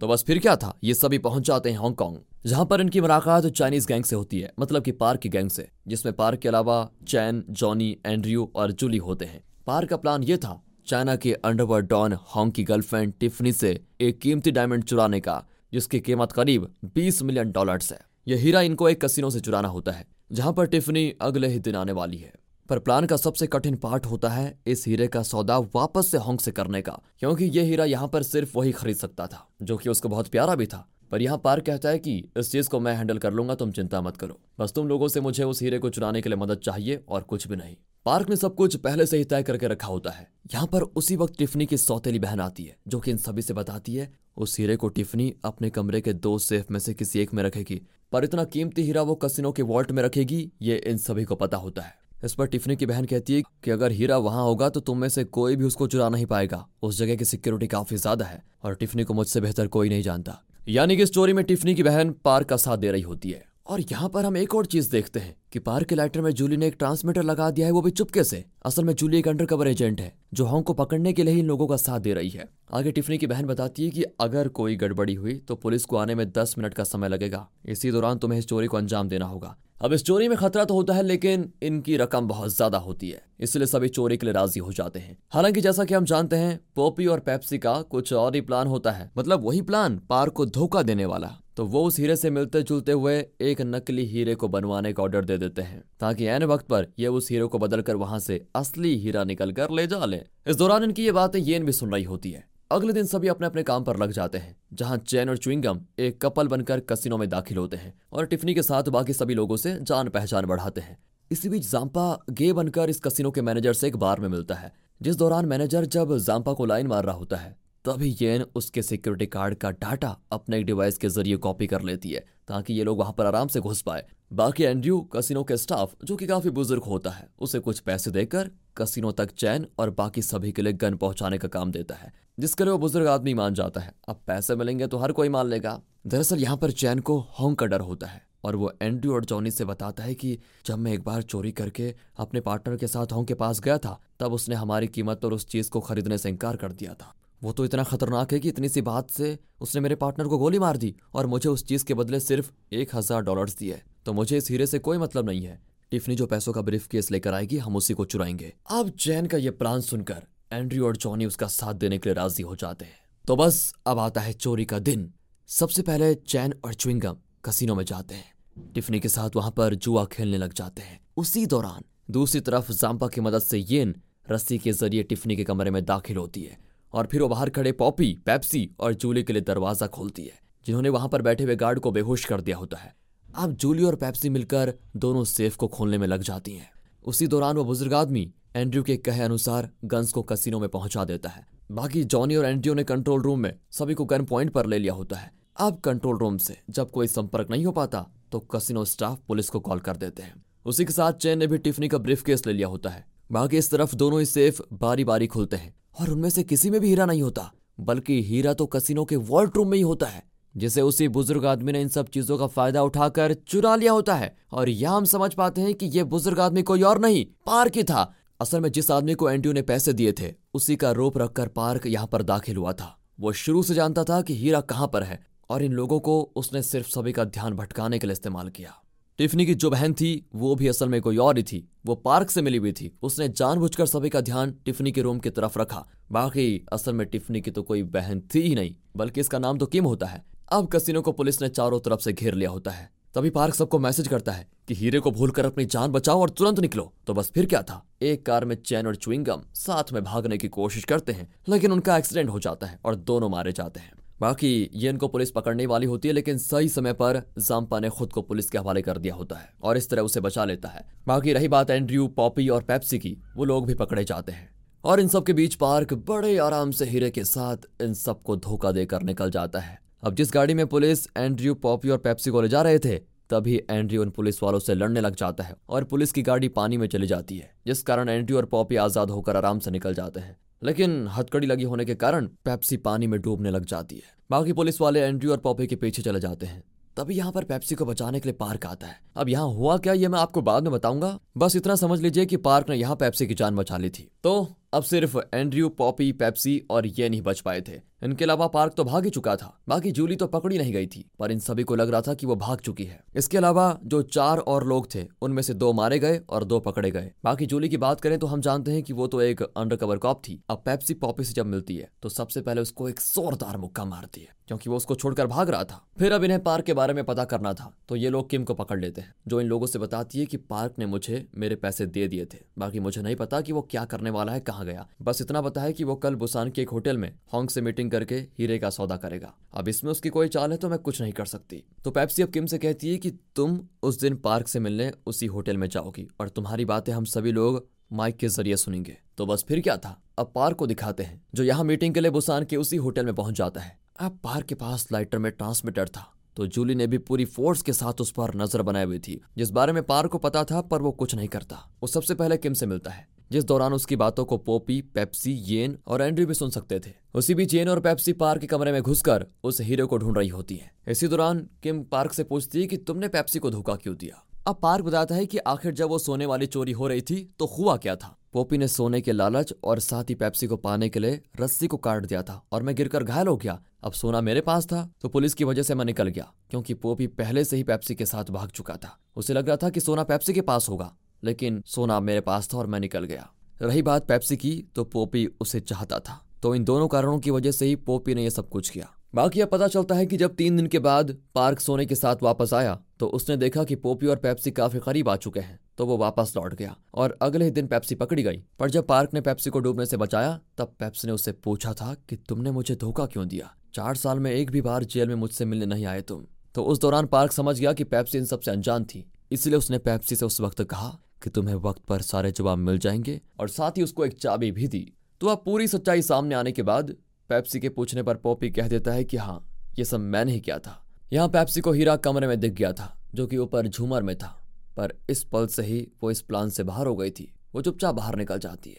तो 0.00 0.08
बस 0.08 0.24
फिर 0.24 0.38
क्या 0.38 0.54
था? 0.56 0.78
ये 0.84 0.94
सभी 0.94 1.18
पहुँच 1.18 1.42
जाते 1.42 1.70
हैं 1.70 1.78
हांगकांग, 1.78 2.16
जहाँ 2.46 2.64
पर 2.66 2.80
इनकी 2.80 3.00
मुलाकात 3.00 3.46
चाइनीज़ 3.46 3.86
गैंग 3.86 4.04
से 4.04 4.16
होती 4.16 4.40
है 4.40 4.52
मतलब 4.58 4.82
कि 4.82 4.92
पार्क 4.92 5.20
की 5.20 5.28
गैंग 5.28 5.50
से, 5.50 5.68
जिसमें 5.88 6.14
पार्क 6.14 6.38
के 6.38 6.48
अलावा 6.48 6.90
चैन, 7.08 7.44
जॉनी, 7.50 7.96
एंड्रयू 8.06 8.50
और 8.56 8.72
जूली 8.72 8.98
होते 8.98 9.24
हैं। 9.24 9.42
पार्क 9.66 9.88
का 9.88 9.96
प्लान 9.96 10.22
ये 10.22 10.36
था, 10.36 10.62
चाइना 10.86 11.16
के 11.16 11.32
अंडरवर्ल्ड 11.34 11.88
डॉन 11.88 12.12
हॉन्ग 12.12 12.52
की 12.52 12.64
गर्लफ्रेंड 12.64 13.12
टिफनी 13.20 13.52
से 13.52 13.80
एक 14.00 14.18
कीमती 14.18 14.50
डायमंड 14.50 14.84
चुराने 14.84 15.20
का, 15.20 15.42
जिसकी 15.72 16.00
कीमत 16.00 16.32
करीब 16.32 16.74
20 16.94 17.22
मिलियन 17.22 17.52
डॉलर्स 17.52 17.92
है। 17.92 18.00
यह 18.28 18.40
हीरा 18.40 18.60
इनको 18.60 18.88
एक 18.88 19.04
कसिनो 19.04 19.30
से 19.30 19.40
चुराना 19.40 19.68
होता 19.68 19.92
है, 19.92 20.06
जहाँ 20.32 20.52
पर 20.52 20.66
टिफनी 20.66 21.12
अगले 21.20 21.48
ही 21.48 21.58
दिन 21.58 21.74
आने 21.74 21.92
वाली 21.92 22.18
है। 22.18 22.32
पर 22.68 22.78
प्लान 22.78 23.06
का 23.06 23.16
सबसे 23.16 23.46
कठिन 23.46 23.76
पार्ट 23.76 24.06
होता 24.06 24.28
है 24.28 24.58
इस 24.66 24.84
हीरे 24.86 25.06
का 25.06 25.22
सौदा 25.22 25.58
वापस 25.74 26.06
से 26.06 26.18
होंग 26.18 26.38
से 26.38 26.50
करने 26.50 26.82
का, 26.82 26.98
क्योंकि 27.18 27.44
ये 27.44 27.62
हीरा 27.62 27.84
यहाँ 27.84 28.08
पर 28.08 28.22
सिर्फ़ 28.22 28.58
वही 28.58 28.72
खरीद 28.72 28.96
सकता 28.96 29.26
था, 29.26 29.46
जो 29.62 29.76
कि 29.76 29.88
उसको 29.88 30.08
बहुत 30.08 30.28
प्यारा 30.28 30.54
भी 30.54 30.66
था। 30.66 30.86
पर 31.10 31.22
यहाँ 31.22 31.38
पार्क 31.38 31.64
कहता 31.64 31.88
है 31.88 31.98
कि 31.98 32.16
इस 32.36 32.50
चीज़ 32.52 32.68
को 32.68 32.80
मैं 32.80 32.94
हैंडल 32.94 33.18
कर 33.18 33.32
लूँगा, 33.32 33.54
तुम 33.54 33.72
चिंता 33.72 34.00
मत 34.00 34.16
करो। 34.16 34.38
बस 34.58 34.72
तुम 34.72 34.88
लोगों 34.88 35.08
से 35.08 35.20
मुझे 35.20 35.44
उस 35.44 35.62
हीरे 35.62 35.78
को 35.78 35.90
चुराने 35.90 36.20
के 36.20 36.28
लिए 36.28 36.36
मदद 36.36 36.58
चाहिए 36.58 37.04
और 37.08 37.22
कुछ 37.22 37.46
भी 37.48 37.56
नहीं। 37.56 37.76
पार्क 38.06 38.28
में 38.28 38.36
सब 38.36 38.54
कुछ 38.54 38.76
पहले 38.76 39.06
से 39.06 39.18
ही 39.18 39.24
तय 39.24 39.42
करके 39.42 39.66
रखा 39.66 39.86
होता 39.86 40.10
है। 40.10 40.28
यहाँ 40.54 40.66
पर 40.66 40.82
उसी 40.82 41.16
वक्त 41.16 41.36
टिफनी 41.38 41.66
की 41.66 41.76
सौतेली 41.76 42.18
बहन 42.18 42.40
आती 42.40 42.64
है, 42.64 42.76
जो 42.88 43.00
कि 43.00 43.10
इन 43.10 43.16
सभी 43.16 43.42
से 43.42 43.54
बताती 43.54 43.94
है, 43.94 44.12
उस 44.36 44.58
हीरे 44.58 44.76
को 44.76 44.88
टिफनी 44.88 45.32
अपने 45.44 45.70
कमरे 45.70 46.00
के 46.00 46.12
दो 46.12 46.38
सेफ़ 46.38 46.72
में 46.72 46.80
से 46.80 46.94
किसी 46.94 47.20
एक 47.20 47.34
में 47.34 47.42
रखेगी। 47.42 47.80
पर 48.12 48.24
इतना 48.24 48.44
कीमती 48.44 48.82
हीरा 48.82 49.02
वो 49.02 49.14
कसिनो 49.14 49.52
के 49.52 49.62
वॉल्ट 49.62 49.92
में 49.92 50.02
रखेगी, 50.02 50.50
ये 50.62 50.76
इन 50.76 50.96
सभी 50.96 51.24
को 51.24 51.34
पता 51.34 51.56
होता 51.56 51.82
है। 51.82 52.05
इस 52.24 52.34
पर 52.34 52.46
टिफनी 52.46 52.76
की 52.76 52.86
बहन 52.86 53.04
कहती 53.04 53.34
है 53.34 53.42
कि 53.64 53.70
अगर 53.70 53.92
हीरा 53.92 54.16
वहाँ 54.18 54.44
होगा 54.44 54.68
तो 54.68 54.80
तुम 54.80 54.98
में 54.98 55.08
से 55.08 55.24
कोई 55.26 55.56
भी 55.56 55.64
उसको 55.64 55.86
चुरा 55.86 56.08
नहीं 56.08 56.26
पाएगा। 56.26 56.66
उस 56.82 56.98
जगह 56.98 57.16
की 57.16 57.24
सिक्योरिटी 57.24 57.66
काफ़ी 57.66 57.96
ज़्यादा 57.96 58.24
है 58.24 58.42
और 58.64 58.74
टिफनी 58.74 59.04
को 59.04 59.14
मुझसे 59.14 59.40
बेहतर 59.40 59.66
कोई 59.68 59.88
नहीं 59.88 60.02
जानता। 60.02 60.40
यानी 60.68 60.96
कि 60.96 61.06
स्टोरी 61.06 61.32
में 61.32 61.44
टिफनी 61.44 61.74
की 61.74 61.82
बहन 61.82 62.10
पार्क 62.24 62.48
का 62.48 62.56
साथ 62.56 62.76
दे 62.76 62.90
रही 62.90 63.02
होती 63.02 63.30
है। 63.30 63.44
और 63.66 63.80
यहाँ 63.82 64.08
पर 64.08 64.24
हम 64.24 64.36
एक 64.36 64.54
और 64.54 64.66
चीज़ 64.66 64.90
देखते 64.90 65.20
हैं 65.20 65.34
कि 65.52 65.58
पार्क 65.58 65.88
के 65.88 65.94
लाइटर 65.94 66.20
में 66.20 66.30
जूली 66.30 66.56
ने 66.56 66.66
एक 66.66 66.74
ट्रांसमीटर 66.78 67.22
लगा 67.22 67.50
दिया 67.50 67.66
है, 67.66 67.72
वो 67.72 67.82
भी 67.82 67.90
चुपके 67.90 68.24
से। 68.24 68.44
असल 68.66 68.84
में 68.84 68.94
जूली 68.94 69.18
एक 69.18 69.28
अंडरकवर 69.28 69.68
एजेंट 69.68 70.00
है, 70.00 70.12
जो 70.34 70.44
होंग 70.44 70.64
को 70.64 70.72
पकड़ने 70.74 71.12
के 71.12 71.22
लिए 71.22 71.34
इन 71.34 71.46
लोगों 71.46 71.66
का 71.66 71.76
साथ 71.76 72.00
दे 72.00 72.14
रही 72.14 72.28
है। 72.28 72.48
आगे 72.72 72.92
टिफनी 72.92 73.18
की 73.18 73.26
बहन 73.26 73.46
बताती 73.46 73.84
है 73.84 73.90
कि 73.90 74.04
अगर 74.20 74.48
कोई 74.50 74.76
गड़बड़ी 74.76 75.14
हुई 75.14 75.34
तो 75.38 75.54
पुलिस 75.56 75.84
को 75.84 75.96
आने 75.96 76.14
में 76.14 76.30
दस 76.30 76.54
मिनट 76.58 76.74
का 76.74 76.84
समय 76.84 77.08
लगेगा। 77.08 77.46
इसी 77.68 77.90
दौरान 77.90 78.18
तुम्हें 78.18 78.40
स्टोरी 78.40 78.66
को 78.66 78.76
अंजाम 78.76 79.08
देना 79.08 79.26
होगा। 79.26 79.56
अब 79.80 79.92
इस 79.92 80.04
चोरी 80.04 80.28
में 80.28 80.36
खतरा 80.38 80.64
तो 80.64 80.74
होता 80.74 80.94
है, 80.94 81.02
लेकिन 81.02 81.48
इनकी 81.62 81.96
रकम 81.96 82.26
बहुत 82.28 82.50
ज़्यादा 82.50 82.78
होती 82.78 83.08
है, 83.10 83.20
इसलिए 83.40 83.66
सभी 83.66 83.88
चोरी 83.88 84.16
के 84.16 84.26
लिए 84.26 84.32
राज़ी 84.32 84.60
हो 84.60 84.72
जाते 84.72 84.98
हैं। 84.98 85.16
हालाँकि 85.32 85.60
जैसा 85.60 85.84
कि 85.84 85.94
हम 85.94 86.04
जानते 86.04 86.36
हैं, 86.36 86.58
पोपी 86.76 87.06
और 87.06 87.20
पेप्सी 87.20 87.58
का 87.58 87.80
कुछ 87.82 88.12
और 88.12 88.34
ही 88.34 88.40
प्लान 88.40 88.66
होता 88.66 88.90
है। 88.90 89.10
मतलब 89.18 89.44
वही 89.44 89.60
प्लान, 89.62 90.00
पार्क 90.08 90.32
को 90.32 90.46
धोखा 90.46 90.82
देने 90.82 91.04
वाला। 91.04 91.30
तो 91.56 91.64
वो 91.66 91.84
उस 91.84 91.98
हीरे 91.98 92.16
से 92.16 92.30
मिलते 92.30 92.62
जुलते 92.62 92.92
हुए 92.92 93.14
एक 93.42 93.60
नकली 93.62 94.04
हीरे 94.06 94.34
को 94.34 94.48
बनवाने 94.48 94.92
का 94.92 95.02
ऑर्डर 95.02 95.24
दे 95.24 95.38
देते 95.38 95.62
हैं, 95.62 95.82
ताकि 96.00 96.24
एन 96.26 96.44
वक्त 96.44 96.66
पर 96.66 96.86
ये 96.98 97.08
उस 97.08 97.30
हीरे 97.30 97.46
को 97.46 97.58
बदल 97.58 97.82
कर 97.82 97.96
वहाँ 97.96 98.18
से 98.18 98.44
असली 98.56 98.96
हीरा 98.96 99.24
निकल 99.24 99.52
कर 99.52 99.70
ले 99.70 99.86
जा 99.86 100.04
ले। 100.04 100.22
इस 100.46 100.56
दौरान 100.56 100.84
इनकी 100.84 101.04
ये 101.04 101.12
बातें 101.12 101.40
येन 101.40 101.64
भी 101.64 101.72
सुन 101.72 101.92
रही 101.92 102.04
होती 102.04 102.30
है। 102.30 102.44
अगले 102.70 102.92
दिन 102.92 103.04
सभी 103.06 103.28
अपने 103.28 103.46
अपने 103.46 103.62
काम 103.62 103.84
पर 103.84 103.96
लग 103.96 104.12
जाते 104.12 104.38
हैं, 104.38 104.56
जहाँ 104.72 104.96
चैन 104.98 105.28
और 105.28 105.36
चुइंगम 105.36 105.80
एक 105.98 106.20
कपल 106.22 106.48
बनकर 106.48 106.80
कसिनो 106.80 107.16
में 107.16 107.28
दाखिल 107.28 107.58
होते 107.58 107.76
हैं 107.76 107.92
और 108.12 108.26
टिफनी 108.26 108.54
के 108.54 108.62
साथ 108.62 108.88
बाकी 108.88 109.12
सभी 109.12 109.34
लोगों 109.34 109.56
से 109.56 109.76
जान 109.82 110.08
पहचान 110.08 110.46
बढ़ाते 110.46 110.80
हैं। 110.80 110.96
इसी 111.30 111.48
बीच 111.48 111.70
जाम्पा 111.70 112.18
गे 112.30 112.52
बनकर 112.52 112.90
इस 112.90 113.00
कसिनो 113.00 113.30
के 113.30 113.42
मैनेजर 113.42 113.72
से 113.72 113.86
एक 113.86 113.96
बार 113.96 114.20
में 114.20 114.28
मिलता 114.28 114.54
है, 114.54 114.72
जिस 115.00 115.16
दौरान 115.16 115.46
मैनेजर 115.46 115.84
जब 115.86 116.16
जाम्पा 116.18 116.52
को 116.52 116.64
लाइन 116.64 116.86
मार 116.86 117.04
रहा 117.04 117.14
होता 117.14 117.36
है 117.36 117.56
तभी 117.86 118.08
येन 118.20 118.42
उसके 118.54 118.82
सिक्योरिटी 118.82 119.26
कार्ड 119.26 119.54
का 119.54 119.70
डाटा 119.72 120.08
अपने 120.32 120.62
डिवाइस 120.62 120.96
के 120.98 121.08
ज़रिए 121.08 121.36
कॉपी 121.36 121.66
कर 121.66 121.82
लेती 121.82 122.10
है, 122.10 122.24
ताकि 122.48 122.74
ये 122.74 122.84
लोग 122.84 122.98
वहाँ 122.98 123.12
पर 123.12 123.26
आराम 123.26 123.48
से 123.48 123.60
घुस 123.60 123.82
पाए। 123.82 124.04
बाकी 124.32 124.62
एंड्रयू 124.62 125.00
कसिनो 125.12 125.42
के 125.44 125.56
स्टाफ 125.56 125.92
जो 126.04 126.16
कि 126.16 126.26
काफ़ी 126.26 126.50
बुज़ुर्ग 126.50 126.84
होता 126.84 127.10
है, 127.10 127.28
उसे 127.38 127.58
कुछ 127.58 127.80
पैसे 127.80 128.10
देकर 128.10 128.50
कसिनो 128.76 129.12
तक 129.12 129.30
चैन 129.32 129.66
और 129.78 129.90
बाकी 129.92 130.22
सभी 130.22 130.52
के 130.52 130.62
लिए 130.62 130.72
गन 130.74 130.96
पहुँचाने 130.96 131.38
का 131.38 131.48
काम 131.48 131.72
देता 131.72 131.94
है, 131.94 132.12
जिसके 132.38 132.64
लिए 132.64 132.72
वो 132.72 132.78
बुज़ुर्ग 132.78 133.06
आदमी 133.08 133.34
मान 133.34 133.54
जाता 133.54 133.80
है। 133.80 133.92
अब 134.08 134.20
पैसे 134.26 134.56
मिलेंगे 134.56 134.86
तो 134.86 134.98
हर 134.98 135.12
कोई 135.12 135.28
मान 135.28 135.46
लेगा। 135.48 135.80
दरअसल 136.06 136.38
यहाँ 136.38 136.56
पर 136.56 136.70
चैन 136.72 137.00
को 137.00 137.18
होंग 137.38 137.56
का 137.56 137.66
डर 137.66 137.80
होता 137.82 138.06
है, 138.06 138.22
और 138.44 138.56
वो 138.56 138.72
एंड्रयू 138.82 139.12
और 139.14 139.24
जॉनी 139.24 139.50
से 139.50 139.64
बताता 139.64 140.02
है 140.02 140.14
कि 140.14 140.38
जब 140.66 140.78
मैं 140.78 140.92
एक 140.92 141.04
बार 141.04 141.22
चोरी 141.24 141.52
करके 141.52 141.94
अपने 142.18 142.40
पार्टनर 142.40 142.76
के 142.76 142.86
साथ 142.88 143.12
होंग 143.12 143.26
के 143.26 143.34
पास 143.36 143.60
गया 143.60 143.78
था, 143.78 143.98
तब 144.20 144.32
उसने 144.32 144.54
हमारी 144.54 144.86
कीमत 144.88 145.20
पर 145.20 145.32
उस 145.32 145.46
चीज़ 145.48 145.70
को 145.70 145.80
खरीदने 145.80 146.18
से 146.18 146.28
इनकार 146.28 146.56
कर 146.56 146.72
दिया 146.72 146.94
था। 146.94 147.14
वो 147.42 147.52
तो 147.52 147.64
इतना 147.64 147.82
खतरनाक 147.84 148.32
है 148.32 148.38
कि 148.40 148.48
इतनी 148.48 148.68
सी 148.68 148.82
बात 148.82 149.10
से 149.10 149.38
उसने 149.60 149.80
मेरे 149.80 149.94
पार्टनर 149.94 150.26
को 150.26 150.38
गोली 150.38 150.58
मार 150.58 150.76
दी 150.76 150.94
और 151.14 151.26
मुझे 151.26 151.48
उस 151.48 151.64
चीज़ 151.66 151.84
के 151.84 151.94
बदले 151.94 152.20
सिर्फ़ 152.20 152.50
एक 152.72 152.94
हज़ार 152.94 153.22
डॉलर 153.22 153.50
दिए 153.58 153.80
तो 154.06 154.12
मुझे 154.12 154.36
इस 154.36 154.50
हीरे 154.50 154.66
से 154.66 154.78
कोई 154.78 154.98
मतलब 154.98 155.28
नहीं 155.28 155.44
है। 155.44 155.60
टिफनी 155.92 156.14
जो 156.14 156.26
पैसों 156.26 156.52
का 156.52 156.62
ब्रीफ 156.62 156.86
केस 156.86 157.10
लेकर 157.10 157.34
आएगी, 157.34 157.58
हम 157.58 157.76
उसी 157.76 157.94
को 157.94 158.04
चुराएँगे। 158.04 158.52
अब 158.70 158.92
जैन 159.00 159.26
का 159.26 159.38
ये 159.38 159.50
प्लान 159.50 159.80
सुनकर 159.80 160.22
एंड्रयू 160.52 160.86
और 160.86 160.96
जॉनी 160.96 161.26
उसका 161.26 161.46
साथ 161.46 161.74
देने 161.74 161.98
के 161.98 162.08
लिए 162.08 162.14
राज़ी 162.14 162.42
हो 162.42 162.56
जाते 162.56 162.84
हैं। 162.84 162.98
तो 163.24 163.36
बस, 163.36 163.72
अब 163.86 163.98
आता 163.98 164.20
है 164.20 164.32
चोरी 164.32 164.64
का 164.64 164.78
दिन। 164.78 165.12
सबसे 165.48 165.82
पहले 165.82 166.14
चैन 166.14 166.54
और 166.64 166.74
च्विंगम 166.74 167.16
कसिनो 167.44 167.74
में 167.74 167.84
जाते 167.84 168.14
हैं। 168.14 168.72
टिफनी 168.74 169.00
के 169.00 169.08
साथ 169.08 169.36
वहाँ 169.36 169.50
पर 169.50 169.74
जुआ 169.74 170.04
खेलने 170.04 170.38
लग 170.38 170.52
जाते 170.52 170.82
हैं। 170.82 171.00
उसी 171.16 171.46
दौरान 171.46 171.84
दूसरी 172.10 172.40
तरफ़ 172.40 172.72
जाम्पा 172.72 173.08
की 173.08 173.20
मदद 173.20 173.42
से 173.42 173.58
येन 173.58 173.94
रस्सी 174.30 174.58
के 174.58 174.72
ज़रिए 174.72 175.02
टिफनी 175.02 175.36
के 175.36 175.44
कमरे 175.44 175.70
में 175.70 175.84
दाखिल 175.84 176.16
होती 176.16 176.42
है। 176.42 176.58
और 176.96 177.06
फिर 177.06 177.22
वो 177.22 177.28
बाहर 177.28 177.50
खड़े 177.50 177.72
पॉपी, 177.72 178.12
पेप्सी 178.26 178.70
और 178.80 178.94
जूली 178.94 179.22
के 179.22 179.32
लिए 179.32 179.42
दरवाज़ा 179.42 179.86
खोलती 179.86 180.24
है, 180.24 180.38
जिन्होंने 180.66 180.88
वहाँ 180.88 181.08
पर 181.08 181.22
बैठे 181.22 181.44
हुए 181.44 181.56
गार्ड 181.56 181.78
को 181.78 181.90
बेहोश 181.90 182.24
कर 182.24 182.40
दिया 182.40 182.56
होता 182.56 182.76
है। 182.76 182.94
अब 183.28 183.52
जूली 183.52 183.84
और 183.84 183.96
पेप्सी 183.96 184.28
मिलकर 184.28 184.72
दोनों 184.96 185.24
सेफ़ 185.24 185.56
को 185.56 185.68
खोलने 185.68 185.98
में 185.98 186.06
लग 186.06 186.22
जाती 186.22 186.54
हैं। 186.54 186.70
उसी 187.04 187.26
दौरान 187.26 187.56
वो 187.56 187.64
बुज़ुर्ग 187.64 187.94
आदमी, 187.94 188.32
एंड्रयू 188.56 188.82
के 188.82 188.96
कहे 188.96 189.22
अनुसार, 189.22 189.70
गन्स 189.84 190.12
को 190.12 190.22
कसिनो 190.22 190.60
में 190.60 190.68
पहुँचा 190.68 191.04
देता 191.04 191.28
है। 191.28 191.46
बाकी 191.72 192.04
जॉनी 192.04 192.36
और 192.36 192.44
एंड्रयू 192.44 192.74
ने 192.74 192.84
कंट्रोल 192.84 193.22
रूम 193.22 193.40
में 193.40 193.54
सभी 193.70 193.94
को 193.94 194.04
गन 194.04 194.24
पॉइंट 194.24 194.50
पर 194.50 194.66
ले 194.66 194.78
लिया 194.78 194.92
होता 194.92 195.16
है। 195.16 195.30
अब 195.60 195.80
कंट्रोल 195.80 196.18
रूम 196.18 196.36
से 196.38 196.56
जब 196.70 196.90
कोई 196.90 197.06
संपर्क 197.06 197.50
नहीं 197.50 197.64
हो 197.66 197.72
पाता 197.72 198.04
तो 198.32 198.38
कसिनो 198.50 198.84
स्टाफ 198.84 199.20
पुलिस 199.28 199.48
को 199.48 199.60
कॉल 199.60 199.80
कर 199.80 199.96
देते 199.96 200.22
हैं। 200.22 200.34
उसी 200.66 200.84
के 200.84 200.92
साथ 200.92 201.12
चैन 201.12 201.38
ने 201.38 201.46
भी 201.46 201.58
टिफनी 201.58 201.88
का 201.88 201.98
ब्रीफ 201.98 202.22
केस 202.22 202.46
ले 202.46 202.52
लिया 202.52 202.68
होता 202.68 202.90
है। 202.90 203.04
बाकी 203.32 203.56
इस 203.56 203.70
तरफ़ 203.70 203.94
दोनों 203.94 204.18
ही 204.20 204.26
सेफ़ 204.26 204.60
बारी 204.72 205.04
बारी 205.04 205.26
खुलते 205.26 205.56
हैं। 205.56 205.74
और 205.96 206.10
उनमें 206.10 206.30
से 206.30 206.42
किसी 206.42 206.70
में 206.70 206.80
भी 206.80 206.88
हीरा 206.88 207.06
नहीं 207.06 207.22
होता, 207.22 207.50
बल्कि 207.80 208.22
हीरा 208.22 208.54
तो 208.54 208.66
कसिनो 208.66 209.04
के 209.04 209.16
वॉल्ट 209.16 209.56
रूम 209.56 209.68
में 209.68 209.76
ही 209.76 209.82
होता 209.82 210.06
है, 210.06 210.22
जिसे 210.54 210.80
उसी 210.80 211.08
बुज़ुर्ग 211.08 211.46
आदमी 211.46 211.72
ने 211.72 211.80
इन 211.80 211.88
सब 211.88 212.08
चीज़ों 212.08 212.38
का 212.38 212.46
फ़ायदा 212.46 212.82
उठाकर 212.82 213.34
चुरा 213.34 213.74
लिया 213.76 213.92
होता 213.92 214.14
है। 214.14 214.36
और 214.52 214.68
यह 214.68 214.90
हम 214.90 215.04
समझ 215.04 215.32
पाते 215.34 215.60
हैं 215.60 215.74
कि 215.74 215.86
यह 215.86 216.04
बुज़ुर्ग 216.04 216.40
आदमी 216.40 216.62
कोई 216.62 216.82
और 216.82 216.98
नहीं, 216.98 217.24
पार्क 217.46 217.76
ही 217.76 217.84
था। 217.84 218.12
असल 218.40 218.60
में 218.60 218.70
जिस 218.72 218.90
आदमी 218.90 219.14
को 219.14 219.30
एंड्यू 219.30 219.52
ने 219.52 219.62
पैसे 219.62 219.92
दिए 219.92 220.12
थे, 220.12 220.32
उसी 220.54 220.76
का 220.76 220.90
रोप 220.90 221.18
रखकर 221.18 221.48
पार्क 221.48 221.86
यहाँ 221.86 222.06
पर 222.06 222.22
दाखिल 222.22 222.56
हुआ 222.56 222.72
था। 222.72 222.96
वो 223.20 223.32
शुरू 223.32 223.62
से 223.62 223.74
जानता 223.74 224.04
था 224.04 224.20
कि 224.22 224.34
हीरा 224.34 224.60
कहाँ 224.60 224.88
पर 224.88 225.02
है, 225.02 225.20
और 225.50 225.62
इन 225.62 225.72
लोगों 225.72 226.00
को 226.00 226.20
उसने 226.36 226.62
सिर्फ़ 226.62 226.88
सभी 226.88 227.12
का 227.12 227.24
ध्यान 227.24 227.54
भटकाने 227.54 227.98
के 227.98 228.06
लिए 228.06 228.12
इस्तेमाल 228.12 228.48
किया। 228.48 228.74
टिफनी 229.18 229.46
की 229.46 229.54
जो 229.54 229.70
बहन 229.70 229.92
थी, 229.92 230.26
वो 230.34 230.54
भी 230.54 230.68
असल 230.68 230.88
में 230.88 231.00
कोई 231.00 231.16
और 231.16 231.36
ही 231.36 231.42
थी। 231.42 231.68
वो 231.86 231.94
पार्क 231.94 232.30
से 232.30 232.42
मिली 232.42 232.58
हुई 232.58 232.72
थी। 232.72 232.98
उसने 233.02 233.28
जानबूझकर 233.28 233.86
सभी 233.86 234.08
का 234.08 234.20
ध्यान 234.20 234.54
टिफनी 234.64 234.92
के 234.92 235.02
रूम 235.02 235.18
की 235.18 235.30
तरफ़ 235.30 235.58
रखा। 235.58 235.86
बाकी 236.12 236.66
असल 236.72 236.92
में 236.92 237.06
टिफनी 237.06 237.40
की 237.40 237.50
तो 237.50 237.62
कोई 237.62 237.82
बहन 237.82 238.20
थी 238.34 238.40
ही 238.40 238.54
नहीं, 238.54 238.74
बल्कि 238.96 239.20
इसका 239.20 239.38
नाम 239.38 239.58
तो 239.58 239.66
किम 239.66 239.84
होता 239.84 240.06
है। 240.06 240.24
अब 240.52 240.68
कसिनो 240.68 241.02
को 241.02 241.12
पुलिस 241.12 241.42
ने 241.42 241.48
चारों 241.48 241.80
तरफ़ 241.80 242.00
से 242.00 242.12
घेर 242.12 242.34
लिया 242.34 242.50
होता 242.50 242.70
है। 242.70 242.90
तभी 243.14 243.30
पार्क 243.30 243.54
सबको 243.54 243.78
मैसेज 243.78 244.08
करता 244.08 244.32
है 244.32 244.48
कि 244.68 244.74
हीरे 244.74 245.00
को 245.00 245.10
भूलकर 245.10 245.46
अपनी 245.46 245.64
जान 245.64 245.90
बचाओ 245.90 246.20
और 246.20 246.30
तुरंत 246.30 246.60
निकलो। 246.60 246.92
तो 247.06 247.14
बस 247.14 247.30
फिर 247.34 247.46
क्या 247.46 247.62
था? 247.62 247.86
एक 248.02 248.26
कार 248.26 248.44
में 248.44 248.56
चैन 248.56 248.86
और 248.86 248.94
चुविंगम 248.94 249.42
साथ 249.54 249.92
में 249.92 250.04
भागने 250.04 250.38
की 250.38 250.48
कोशिश 250.48 250.84
करते 250.84 251.12
हैं, 251.12 251.34
लेकिन 251.48 251.72
उनका 251.72 251.98
एक्सीडेंट 251.98 252.30
हो 252.30 252.40
जाता 252.40 252.66
है 252.66 252.80
और 252.84 252.94
दोनों 252.94 253.28
मारे 253.28 253.52
जाते 253.52 253.80
हैं। 253.80 253.92
बाकी 254.20 254.70
ये 254.74 254.90
इनको 254.90 255.08
पुलिस 255.08 255.30
पकड़ने 255.30 255.66
वाली 255.66 255.86
होती 255.86 256.08
है, 256.08 256.14
लेकिन 256.14 256.38
सही 256.38 256.68
समय 256.68 256.92
पर 256.92 257.22
जाम्पा 257.38 257.80
ने 257.80 257.88
खुद 257.88 258.12
को 258.12 258.22
पुलिस 258.22 258.50
के 258.50 258.58
हवाले 258.58 258.82
कर 258.82 258.98
दिया 258.98 259.14
होता 259.14 259.36
है 259.36 259.48
और 259.62 259.76
इस 259.76 259.90
तरह 259.90 260.02
उसे 260.02 260.20
बचा 260.20 260.44
लेता 260.44 260.68
है। 260.68 260.84
बाकी 261.06 261.32
रही 261.32 261.48
बात 261.48 261.70
एंड्रयू, 261.70 262.06
पॉपी 262.08 262.48
और 262.48 262.62
पेप्सी 262.62 262.98
की, 262.98 263.16
वो 263.36 263.44
लोग 263.44 263.66
भी 263.66 263.74
पकड़े 263.74 264.04
जाते 264.04 264.32
हैं। 264.32 264.48
और 264.84 265.00
इन 265.00 265.08
सब 265.08 265.24
के 265.26 265.32
बीच 265.32 265.54
पार्क 265.54 265.92
बड़े 266.08 266.36
आराम 266.38 266.70
से 266.70 266.84
हीरे 266.84 267.10
के 267.10 267.24
साथ 267.24 267.82
इन 267.82 267.94
सबको 267.94 268.36
धोखा 268.36 268.72
देकर 268.72 269.02
निकल 269.02 269.30
जाता 269.30 269.58
है। 269.58 269.78
अब 270.02 270.14
जिस 270.14 270.32
गाड़ी 270.32 270.54
में 270.54 270.66
पुलिस 270.66 271.06
एंड्रयू, 271.16 271.54
पॉपी 271.54 271.88
और 271.88 271.98
पेप्सी 271.98 272.30
को 272.30 272.42
ले 272.42 272.48
जा 272.48 272.62
रहे 272.62 272.78
थे, 272.78 272.98
तभी 273.30 273.56
एंड्रयू 273.70 274.02
उन 274.02 274.10
पुलिस 274.10 274.42
वालों 274.42 274.58
से 274.58 274.74
लड़ने 274.74 275.00
लग 275.00 275.16
जाता 275.16 275.44
है 275.44 275.54
और 275.68 275.84
पुलिस 275.84 276.12
की 276.12 276.22
गाड़ी 276.22 276.48
पानी 276.48 276.76
में 276.76 276.86
चली 276.86 277.06
जाती 277.06 277.38
है, 277.38 277.50
जिस 277.66 277.82
कारण 277.82 278.08
एंड्रयू 278.08 278.36
और 278.36 278.44
पॉपी 278.46 278.76
आज़ाद 278.76 279.10
होकर 279.10 279.36
आराम 279.36 279.58
से 279.58 279.70
निकल 279.70 279.94
जाते 279.94 280.20
हैं। 280.20 280.36
लेकिन 280.62 281.08
हथकड़ी 281.08 281.46
लगी 281.46 281.64
होने 281.64 281.84
के 281.84 281.94
कारण 281.94 282.26
पैप्सी 282.26 282.76
पानी 282.76 283.06
में 283.06 283.20
डूबने 283.20 283.50
लग 283.50 283.64
जाती 283.64 283.96
है। 283.96 284.14
बाकी 284.30 284.52
पुलिस 284.52 284.80
वाले 284.80 285.00
एंड्री 285.00 285.28
और 285.28 285.38
पॉपी 285.38 285.66
के 285.66 285.76
पीछे 285.76 286.02
चले 286.02 286.20
जाते 286.20 286.46
हैं। 286.46 286.64
तभी 286.96 287.14
यहाँ 287.14 287.32
पर 287.32 287.44
पैप्सी 287.44 287.74
को 287.74 287.84
बचाने 287.84 288.20
के 288.20 288.28
लिए 288.28 288.36
पार्क 288.40 288.66
आता 288.66 288.86
है। 288.86 289.00
अब 289.16 289.28
यहाँ 289.28 289.48
हुआ 289.48 289.76
क्या, 289.76 289.92
ये 289.92 290.08
मैं 290.08 290.18
आपको 290.18 290.42
बाद 290.42 290.62
में 290.62 290.72
बताऊँगा। 290.72 291.18
बस 291.36 291.56
इतना 291.56 291.74
समझ 291.74 292.00
लीजिए 292.00 292.26
कि 292.26 292.36
पार्क 292.36 292.68
ने 292.68 292.76
यहाँ 292.76 292.96
पैप्सी 292.96 293.26
की 293.26 293.34
जान 293.34 293.56
बचा 293.56 293.76
ली 293.76 293.90
थी। 293.90 294.10
तो 294.22 294.48
अब 294.74 294.82
सिर्फ़ 294.82 295.18
एंड्रयू, 295.34 295.68
पॉपी, 295.68 296.12
पैप्सी 296.12 296.62
और 296.70 296.86
ये 296.86 297.08
नहीं 297.08 297.22
बच 297.22 297.40
पाए 297.40 297.60
थे। 297.60 297.80
इनके 298.02 298.24
अलावा 298.24 298.46
पार्क 298.48 298.72
तो 298.72 298.84
भाग 298.84 299.04
ही 299.04 299.10
चुका 299.10 299.34
था, 299.36 299.52
बाकी 299.68 299.90
जूली 299.90 300.16
तो 300.16 300.26
पकड़ी 300.26 300.58
नहीं 300.58 300.72
गई 300.72 300.86
थी, 300.86 301.04
पर 301.18 301.32
इन 301.32 301.38
सभी 301.38 301.62
को 301.62 301.74
लग 301.74 301.90
रहा 301.90 302.00
था 302.00 302.14
कि 302.14 302.26
वो 302.26 302.36
भाग 302.36 302.60
चुकी 302.60 302.84
है। 302.84 303.00
इसके 303.16 303.38
अलावा 303.38 303.78
जो 303.84 304.00
चार 304.04 304.38
और 304.38 304.66
लोग 304.66 304.88
थे, 304.94 305.06
उनमें 305.22 305.42
से 305.42 305.54
दो 305.54 305.72
मारे 305.72 305.98
गए 305.98 306.20
और 306.20 306.44
दो 306.44 306.60
पकड़े 306.60 306.90
गए। 306.90 307.10
बाकी 307.24 307.46
जूली 307.46 307.68
की 307.68 307.76
बात 307.78 308.00
करें 308.00 308.18
तो 308.18 308.26
हम 308.26 308.40
जानते 308.40 308.72
हैं 308.72 308.82
कि 308.82 308.92
वो 308.92 309.06
तो 309.06 309.20
एक 309.22 309.42
अंडरकवर 309.42 309.98
कॉप 309.98 310.22
थी। 310.24 310.40
अब 310.50 310.62
पेप्सी 310.66 310.94
पॉपी 310.96 311.24
से 311.24 311.34
जब 311.34 311.46
मिलती 311.46 311.76
है 311.76 311.90
तो 312.02 312.08
सबसे 312.10 312.40
पहले 312.40 312.60
उसको 312.60 312.88
एक 312.88 313.00
जोरदार 313.02 313.56
मुक्का 313.56 313.84
मारती 313.86 314.20
है, 314.20 314.34
क्योंकि 314.48 314.70
वो 314.70 314.76
उसको 314.76 314.94
छोड़कर 314.94 315.26
भाग 315.26 315.50
रहा 315.50 315.64
था। 315.64 315.82
फिर 315.98 316.12
अब 316.12 316.24
इन्हें 316.24 316.42
पार्क 316.42 316.64
के 316.64 316.74
बारे 316.74 316.94
में 316.94 317.02
पता 317.04 317.24
करना 317.26 317.52
था 317.54 317.72
तो 317.88 317.96
ये 317.96 318.10
लोग 318.10 318.28
किम 318.30 318.44
को 318.44 318.54
पकड़ 318.54 318.80
लेते 318.80 319.00
हैं, 319.00 319.14
जो 319.28 319.40
इन 319.40 319.46
लोगों 319.46 319.66
से 319.66 319.78
बताती 319.78 320.18
है 320.18 320.26
कि 320.26 320.36
पार्क 320.36 320.74
ने 320.78 320.86
मुझे 320.86 321.26
मेरे 321.36 321.56
पैसे 321.56 321.86
दे 321.88 322.06
दिए 322.08 322.24
थे। 322.24 322.38
बाकी 322.58 322.80
मुझे 322.80 323.02
नहीं 323.02 323.16
पता 323.16 323.40
कि 323.40 323.52
वो 323.52 323.62
क्या 323.70 323.84
करने 323.86 324.10
वाला 324.10 324.32
है, 324.32 324.40
कहाँ 324.42 324.66
गया। 324.66 324.86
बस 325.02 325.22
इतना 325.22 325.42
पता 325.42 325.60
है 325.60 325.72
कि 325.72 325.84
वो 325.84 325.96
कल 325.96 326.14
बुसान 326.16 326.50
के 326.50 326.62
एक 326.62 326.70
होटल 326.70 326.98
में 326.98 327.12
हॉन्ग 327.32 327.50
से 327.50 327.60
मीटिंग 327.60 327.90
करके 327.96 328.14
हीरे 328.38 328.58
का 328.58 328.70
सौदा 328.70 328.96
करेगा। 328.98 329.32
अब 329.52 329.68
इसमें 329.68 329.90
उसकी 329.90 330.08
कोई 330.08 330.28
चाल 330.28 330.52
है 330.52 330.56
तो 330.58 330.68
मैं 330.68 330.78
कुछ 330.80 331.00
नहीं 331.00 331.12
कर 331.12 331.26
सकती। 331.26 331.62
तो 331.84 331.90
पैप्सी 331.90 332.22
अब 332.22 332.30
किम 332.30 332.46
से 332.46 332.58
कहती 332.58 332.90
है 332.90 332.98
कि 332.98 333.10
तुम 333.36 333.58
उस 333.82 334.00
दिन 334.00 334.16
पार्क 334.18 334.48
से 334.48 334.60
मिलने 334.60 334.90
उसी 335.06 335.26
होटल 335.28 335.56
में 335.56 335.68
जाओगी 335.68 336.06
और 336.20 336.28
तुम्हारी 336.30 336.64
बातें 336.64 336.92
हम 336.92 337.04
सभी 337.06 337.32
लोग 337.32 337.64
माइक 337.92 338.16
के 338.16 338.28
ज़रिए 338.28 338.56
सुनेंगे। 338.56 338.96
तो 339.18 339.26
बस 339.26 339.44
फिर 339.48 339.60
क्या 339.60 339.76
था? 339.76 340.00
अब 340.18 340.32
पार्क 340.34 340.56
को 340.56 340.66
दिखाते 340.66 341.02
हैं, 341.02 341.22
जो 341.34 341.44
यहाँ 341.44 341.64
मीटिंग 341.64 341.94
के 341.94 342.00
लिए 342.00 342.10
बुसान 342.10 342.44
के 342.44 342.56
उसी 342.56 342.76
होटल 342.78 343.04
में 343.04 343.14
पहुँच 343.14 343.34
जाता 343.34 343.60
है। 343.60 343.78
अब 343.98 344.18
पार्क 344.24 344.46
के 344.46 344.54
पास 344.56 344.86
लाइटर 344.92 345.18
में 345.18 345.32
ट्रांसमीटर 345.32 345.88
था 345.88 346.12
तो 346.36 346.46
जूली 346.46 346.74
ने 346.74 346.86
भी 346.86 346.98
पूरी 347.00 347.24
फोर्स 347.26 347.62
के 347.62 347.72
साथ 347.72 348.00
उस 348.00 348.10
पर 348.12 348.34
नज़र 348.36 348.62
बनाई 348.62 348.84
हुई 348.84 348.98
थी, 348.98 349.20
जिस 349.38 349.50
बारे 349.50 349.72
में 349.72 349.82
पार 349.84 350.06
को 350.06 350.18
पता 350.18 350.42
था 350.44 350.60
पर 350.62 350.82
वो 350.82 350.90
कुछ 350.92 351.14
नहीं 351.14 351.28
करता। 351.28 351.56
वो 351.82 351.86
सबसे 351.88 352.14
पहले 352.14 352.36
किम 352.36 352.54
से 352.54 352.66
मिलता 352.66 352.90
है। 352.90 353.06
जिस 353.30 353.44
दौरान 353.44 353.72
उसकी 353.72 353.96
बातों 353.96 354.24
को 354.24 354.36
पोपी, 354.38 354.80
पेप्सी, 354.84 355.32
येन 355.32 355.78
और 355.86 356.02
एंड्री 356.02 356.26
भी 356.26 356.34
सुन 356.34 356.50
सकते 356.50 356.80
थे। 356.80 356.92
उसी 357.14 357.34
बीच 357.34 357.54
येन 357.54 357.68
और 357.68 357.80
पेप्सी 357.80 358.12
पार्क 358.14 358.40
के 358.40 358.46
कमरे 358.46 358.72
में 358.72 358.80
घुसकर 358.82 359.26
उस 359.44 359.60
हीरो 359.60 359.86
को 359.86 359.98
ढूंढ 359.98 360.18
रही 360.18 360.28
होती 360.28 360.56
है। 360.56 360.70
इसी 360.88 361.08
दौरान 361.08 361.46
किम 361.62 361.82
पार्क 361.84 362.12
से 362.12 362.24
पूछती 362.24 362.60
है 362.60 362.66
कि 362.66 362.76
तुमने 362.78 363.08
पेप्सी 363.08 363.38
को 363.38 363.50
धोखा 363.50 363.74
क्यों 363.76 363.96
दिया? 363.96 364.22
अब 364.46 364.58
पार्क 364.62 364.84
बताता 364.84 365.14
है 365.14 365.26
कि 365.26 365.38
आखिर 365.38 365.72
जब 365.72 365.88
वो 365.88 365.98
सोने 365.98 366.26
वाली 366.26 366.46
चोरी 366.46 366.72
हो 366.72 366.88
रही 366.88 367.00
थी 367.00 367.16
तो 367.38 367.46
हुआ 367.48 367.76
क्या 367.76 367.94
था? 367.96 368.16
पोपी 368.32 368.58
ने 368.58 368.68
सोने 368.68 369.00
के 369.00 369.12
लालच 369.12 369.52
और 369.64 369.80
साथ 369.80 370.04
ही 370.04 370.14
पेप्सी 370.14 370.46
को 370.46 370.56
पाने 370.56 370.88
के 370.88 371.00
लिए 371.00 371.20
रस्सी 371.40 371.66
को 371.66 371.76
काट 371.76 372.04
दिया 372.04 372.22
था 372.22 372.42
और 372.52 372.62
मैं 372.62 372.74
गिरकर 372.74 373.04
घायल 373.04 373.26
हो 373.26 373.36
गया। 373.36 373.58
अब 373.82 373.92
सोना 373.92 374.20
मेरे 374.20 374.40
पास 374.40 374.66
था 374.66 374.88
तो 375.02 375.08
पुलिस 375.08 375.34
की 375.34 375.44
वजह 375.44 375.62
से 375.62 375.74
मैं 375.74 375.84
निकल 375.84 376.08
गया, 376.08 376.32
क्योंकि 376.50 376.74
पोपी 376.74 377.06
पहले 377.06 377.44
से 377.44 377.56
ही 377.56 377.62
पेप्सी 377.62 377.94
के 377.94 378.06
साथ 378.06 378.30
भाग 378.30 378.50
चुका 378.50 378.76
था। 378.76 378.96
उसे 379.16 379.34
लग 379.34 379.48
रहा 379.48 379.56
था 379.56 379.70
कि 379.70 379.80
सोना 379.80 380.02
पेप्सी 380.04 380.32
के 380.32 380.40
पास 380.42 380.68
होगा। 380.68 380.92
लेकिन 381.22 381.62
सोना 381.66 382.00
मेरे 382.00 382.20
पास 382.20 382.48
था 382.48 382.58
और 382.58 382.66
मैं 382.66 382.80
निकल 382.80 383.04
गया। 383.04 383.30
रही 383.62 383.82
बात 383.82 384.06
पेप्सी 384.06 384.36
की 384.36 384.52
तो 384.74 384.84
पोपी 384.84 385.26
उसे 385.40 385.60
चाहता 385.60 385.98
था। 385.98 386.22
तो 386.42 386.54
इन 386.54 386.64
दोनों 386.64 386.88
कारणों 386.88 387.18
की 387.18 387.30
वजह 387.30 387.50
से 387.50 387.66
ही 387.66 387.76
पोपी 387.76 388.14
ने 388.14 388.24
यह 388.24 388.30
सब 388.30 388.48
कुछ 388.48 388.68
किया। 388.68 388.90
बाकी 389.14 389.40
अब 389.40 389.48
पता 389.48 389.66
चलता 389.68 389.94
है 389.94 390.06
कि 390.06 390.16
जब 390.16 390.34
तीन 390.34 390.56
दिन 390.56 390.66
के 390.66 390.78
बाद 390.78 391.16
पार्क 391.34 391.60
सोने 391.60 391.86
के 391.86 391.94
साथ 391.94 392.22
वापस 392.22 392.52
आया 392.54 392.78
तो 393.00 393.06
उसने 393.08 393.36
देखा 393.36 393.64
कि 393.64 393.74
पोपी 393.76 394.06
और 394.06 394.16
पेप्सी 394.16 394.50
काफ़ी 394.50 394.80
करीब 394.80 395.08
आ 395.08 395.14
चुके 395.16 395.40
हैं 395.40 395.58
तो 395.78 395.86
वो 395.86 395.96
वापस 395.98 396.32
लौट 396.36 396.54
गया 396.54 396.76
और 396.94 397.16
अगले 397.22 397.44
ही 397.44 397.50
दिन 397.50 397.66
पेप्सी 397.66 397.94
पकड़ी 397.94 398.22
गई। 398.22 398.42
पर 398.58 398.70
जब 398.70 398.86
पार्क 398.86 399.14
ने 399.14 399.20
पेप्सी 399.20 399.50
को 399.50 399.58
डूबने 399.58 399.86
से 399.86 399.96
बचाया, 399.96 400.38
तब 400.58 400.74
पेप्सी 400.80 401.08
ने 401.08 401.12
उससे 401.12 401.32
पूछा 401.34 401.72
था 401.72 401.94
कि 402.08 402.16
तुमने 402.18 402.50
मुझे 402.50 402.74
धोखा 402.74 403.06
क्यों 403.06 403.26
दिया? 403.28 403.52
चार 403.74 403.96
साल 403.96 404.20
में 404.20 404.30
एक 404.30 404.50
भी 404.50 404.60
बार 404.60 404.84
जेल 404.84 405.08
में 405.08 405.14
मुझसे 405.14 405.44
मिलने 405.44 405.66
नहीं 405.66 405.86
आए 405.86 406.00
तुम। 406.02 406.24
तो 406.54 406.62
उस 406.62 406.80
दौरान 406.80 407.06
पार्क 407.06 407.32
समझ 407.32 407.58
गया 407.60 407.72
कि 407.72 407.84
पेप्सी 407.84 408.18
इन 408.18 408.24
सबसे 408.24 408.50
अनजान 408.50 408.84
थी, 408.84 409.04
इसलिए 409.32 409.56
उसने 409.56 409.78
पेप्सी 409.78 410.16
से 410.16 410.26
उस 410.26 410.40
वक्त 410.40 410.62
कहा 410.62 410.98
कि 411.22 411.30
तुम्हें 411.30 411.54
वक्त 411.54 411.82
पर 411.82 412.02
सारे 412.02 412.32
जवाब 412.32 412.58
मिल 412.58 412.78
जाएँगे 412.78 413.20
और 413.40 413.48
साथ 413.48 413.70
ही 413.70 413.82
उसको 413.82 414.04
एक 414.04 414.18
चाबी 414.18 414.50
भी 414.50 414.68
दी। 414.68 414.92
तो 415.20 415.26
अब 415.26 415.42
पूरी 415.44 415.68
सच्चाई 415.68 416.02
सामने 416.02 416.34
आने 416.34 416.52
के 416.52 416.62
बाद 416.62 416.90
पेप्सी 417.30 417.60
के 417.60 417.68
पूछने 417.68 418.02
पर 418.02 418.14
पॉपी 418.14 418.50
कह 418.50 418.68
देता 418.68 418.92
है 418.92 419.04
कि 419.04 419.16
हाँ 419.16 419.52
ये 419.78 419.84
सब 419.84 420.00
मैंने 420.00 420.32
ही 420.32 420.40
किया 420.40 420.58
था। 420.58 420.82
यहाँ 421.12 421.28
पेप्सी 421.28 421.60
को 421.60 421.72
हीरा 421.72 421.96
कमरे 421.96 422.26
में 422.26 422.40
दिख 422.40 422.52
गया 422.52 422.72
था, 422.72 422.98
जो 423.14 423.26
कि 423.26 423.36
ऊपर 423.36 423.68
झूमर 423.68 424.02
में 424.02 424.16
था, 424.18 424.28
पर 424.76 424.94
इस 425.10 425.24
पल 425.24 425.46
से 425.46 425.62
ही 425.62 425.88
वो 426.02 426.10
इस 426.10 426.20
प्लान 426.20 426.50
से 426.50 426.62
बाहर 426.62 426.86
हो 426.86 426.96
गई 426.96 427.10
थी। 427.10 427.32
वो 427.54 427.62
चुपचाप 427.62 427.94
बाहर 427.94 428.16
निकल 428.16 428.38
जाती 428.38 428.70
है। 428.70 428.76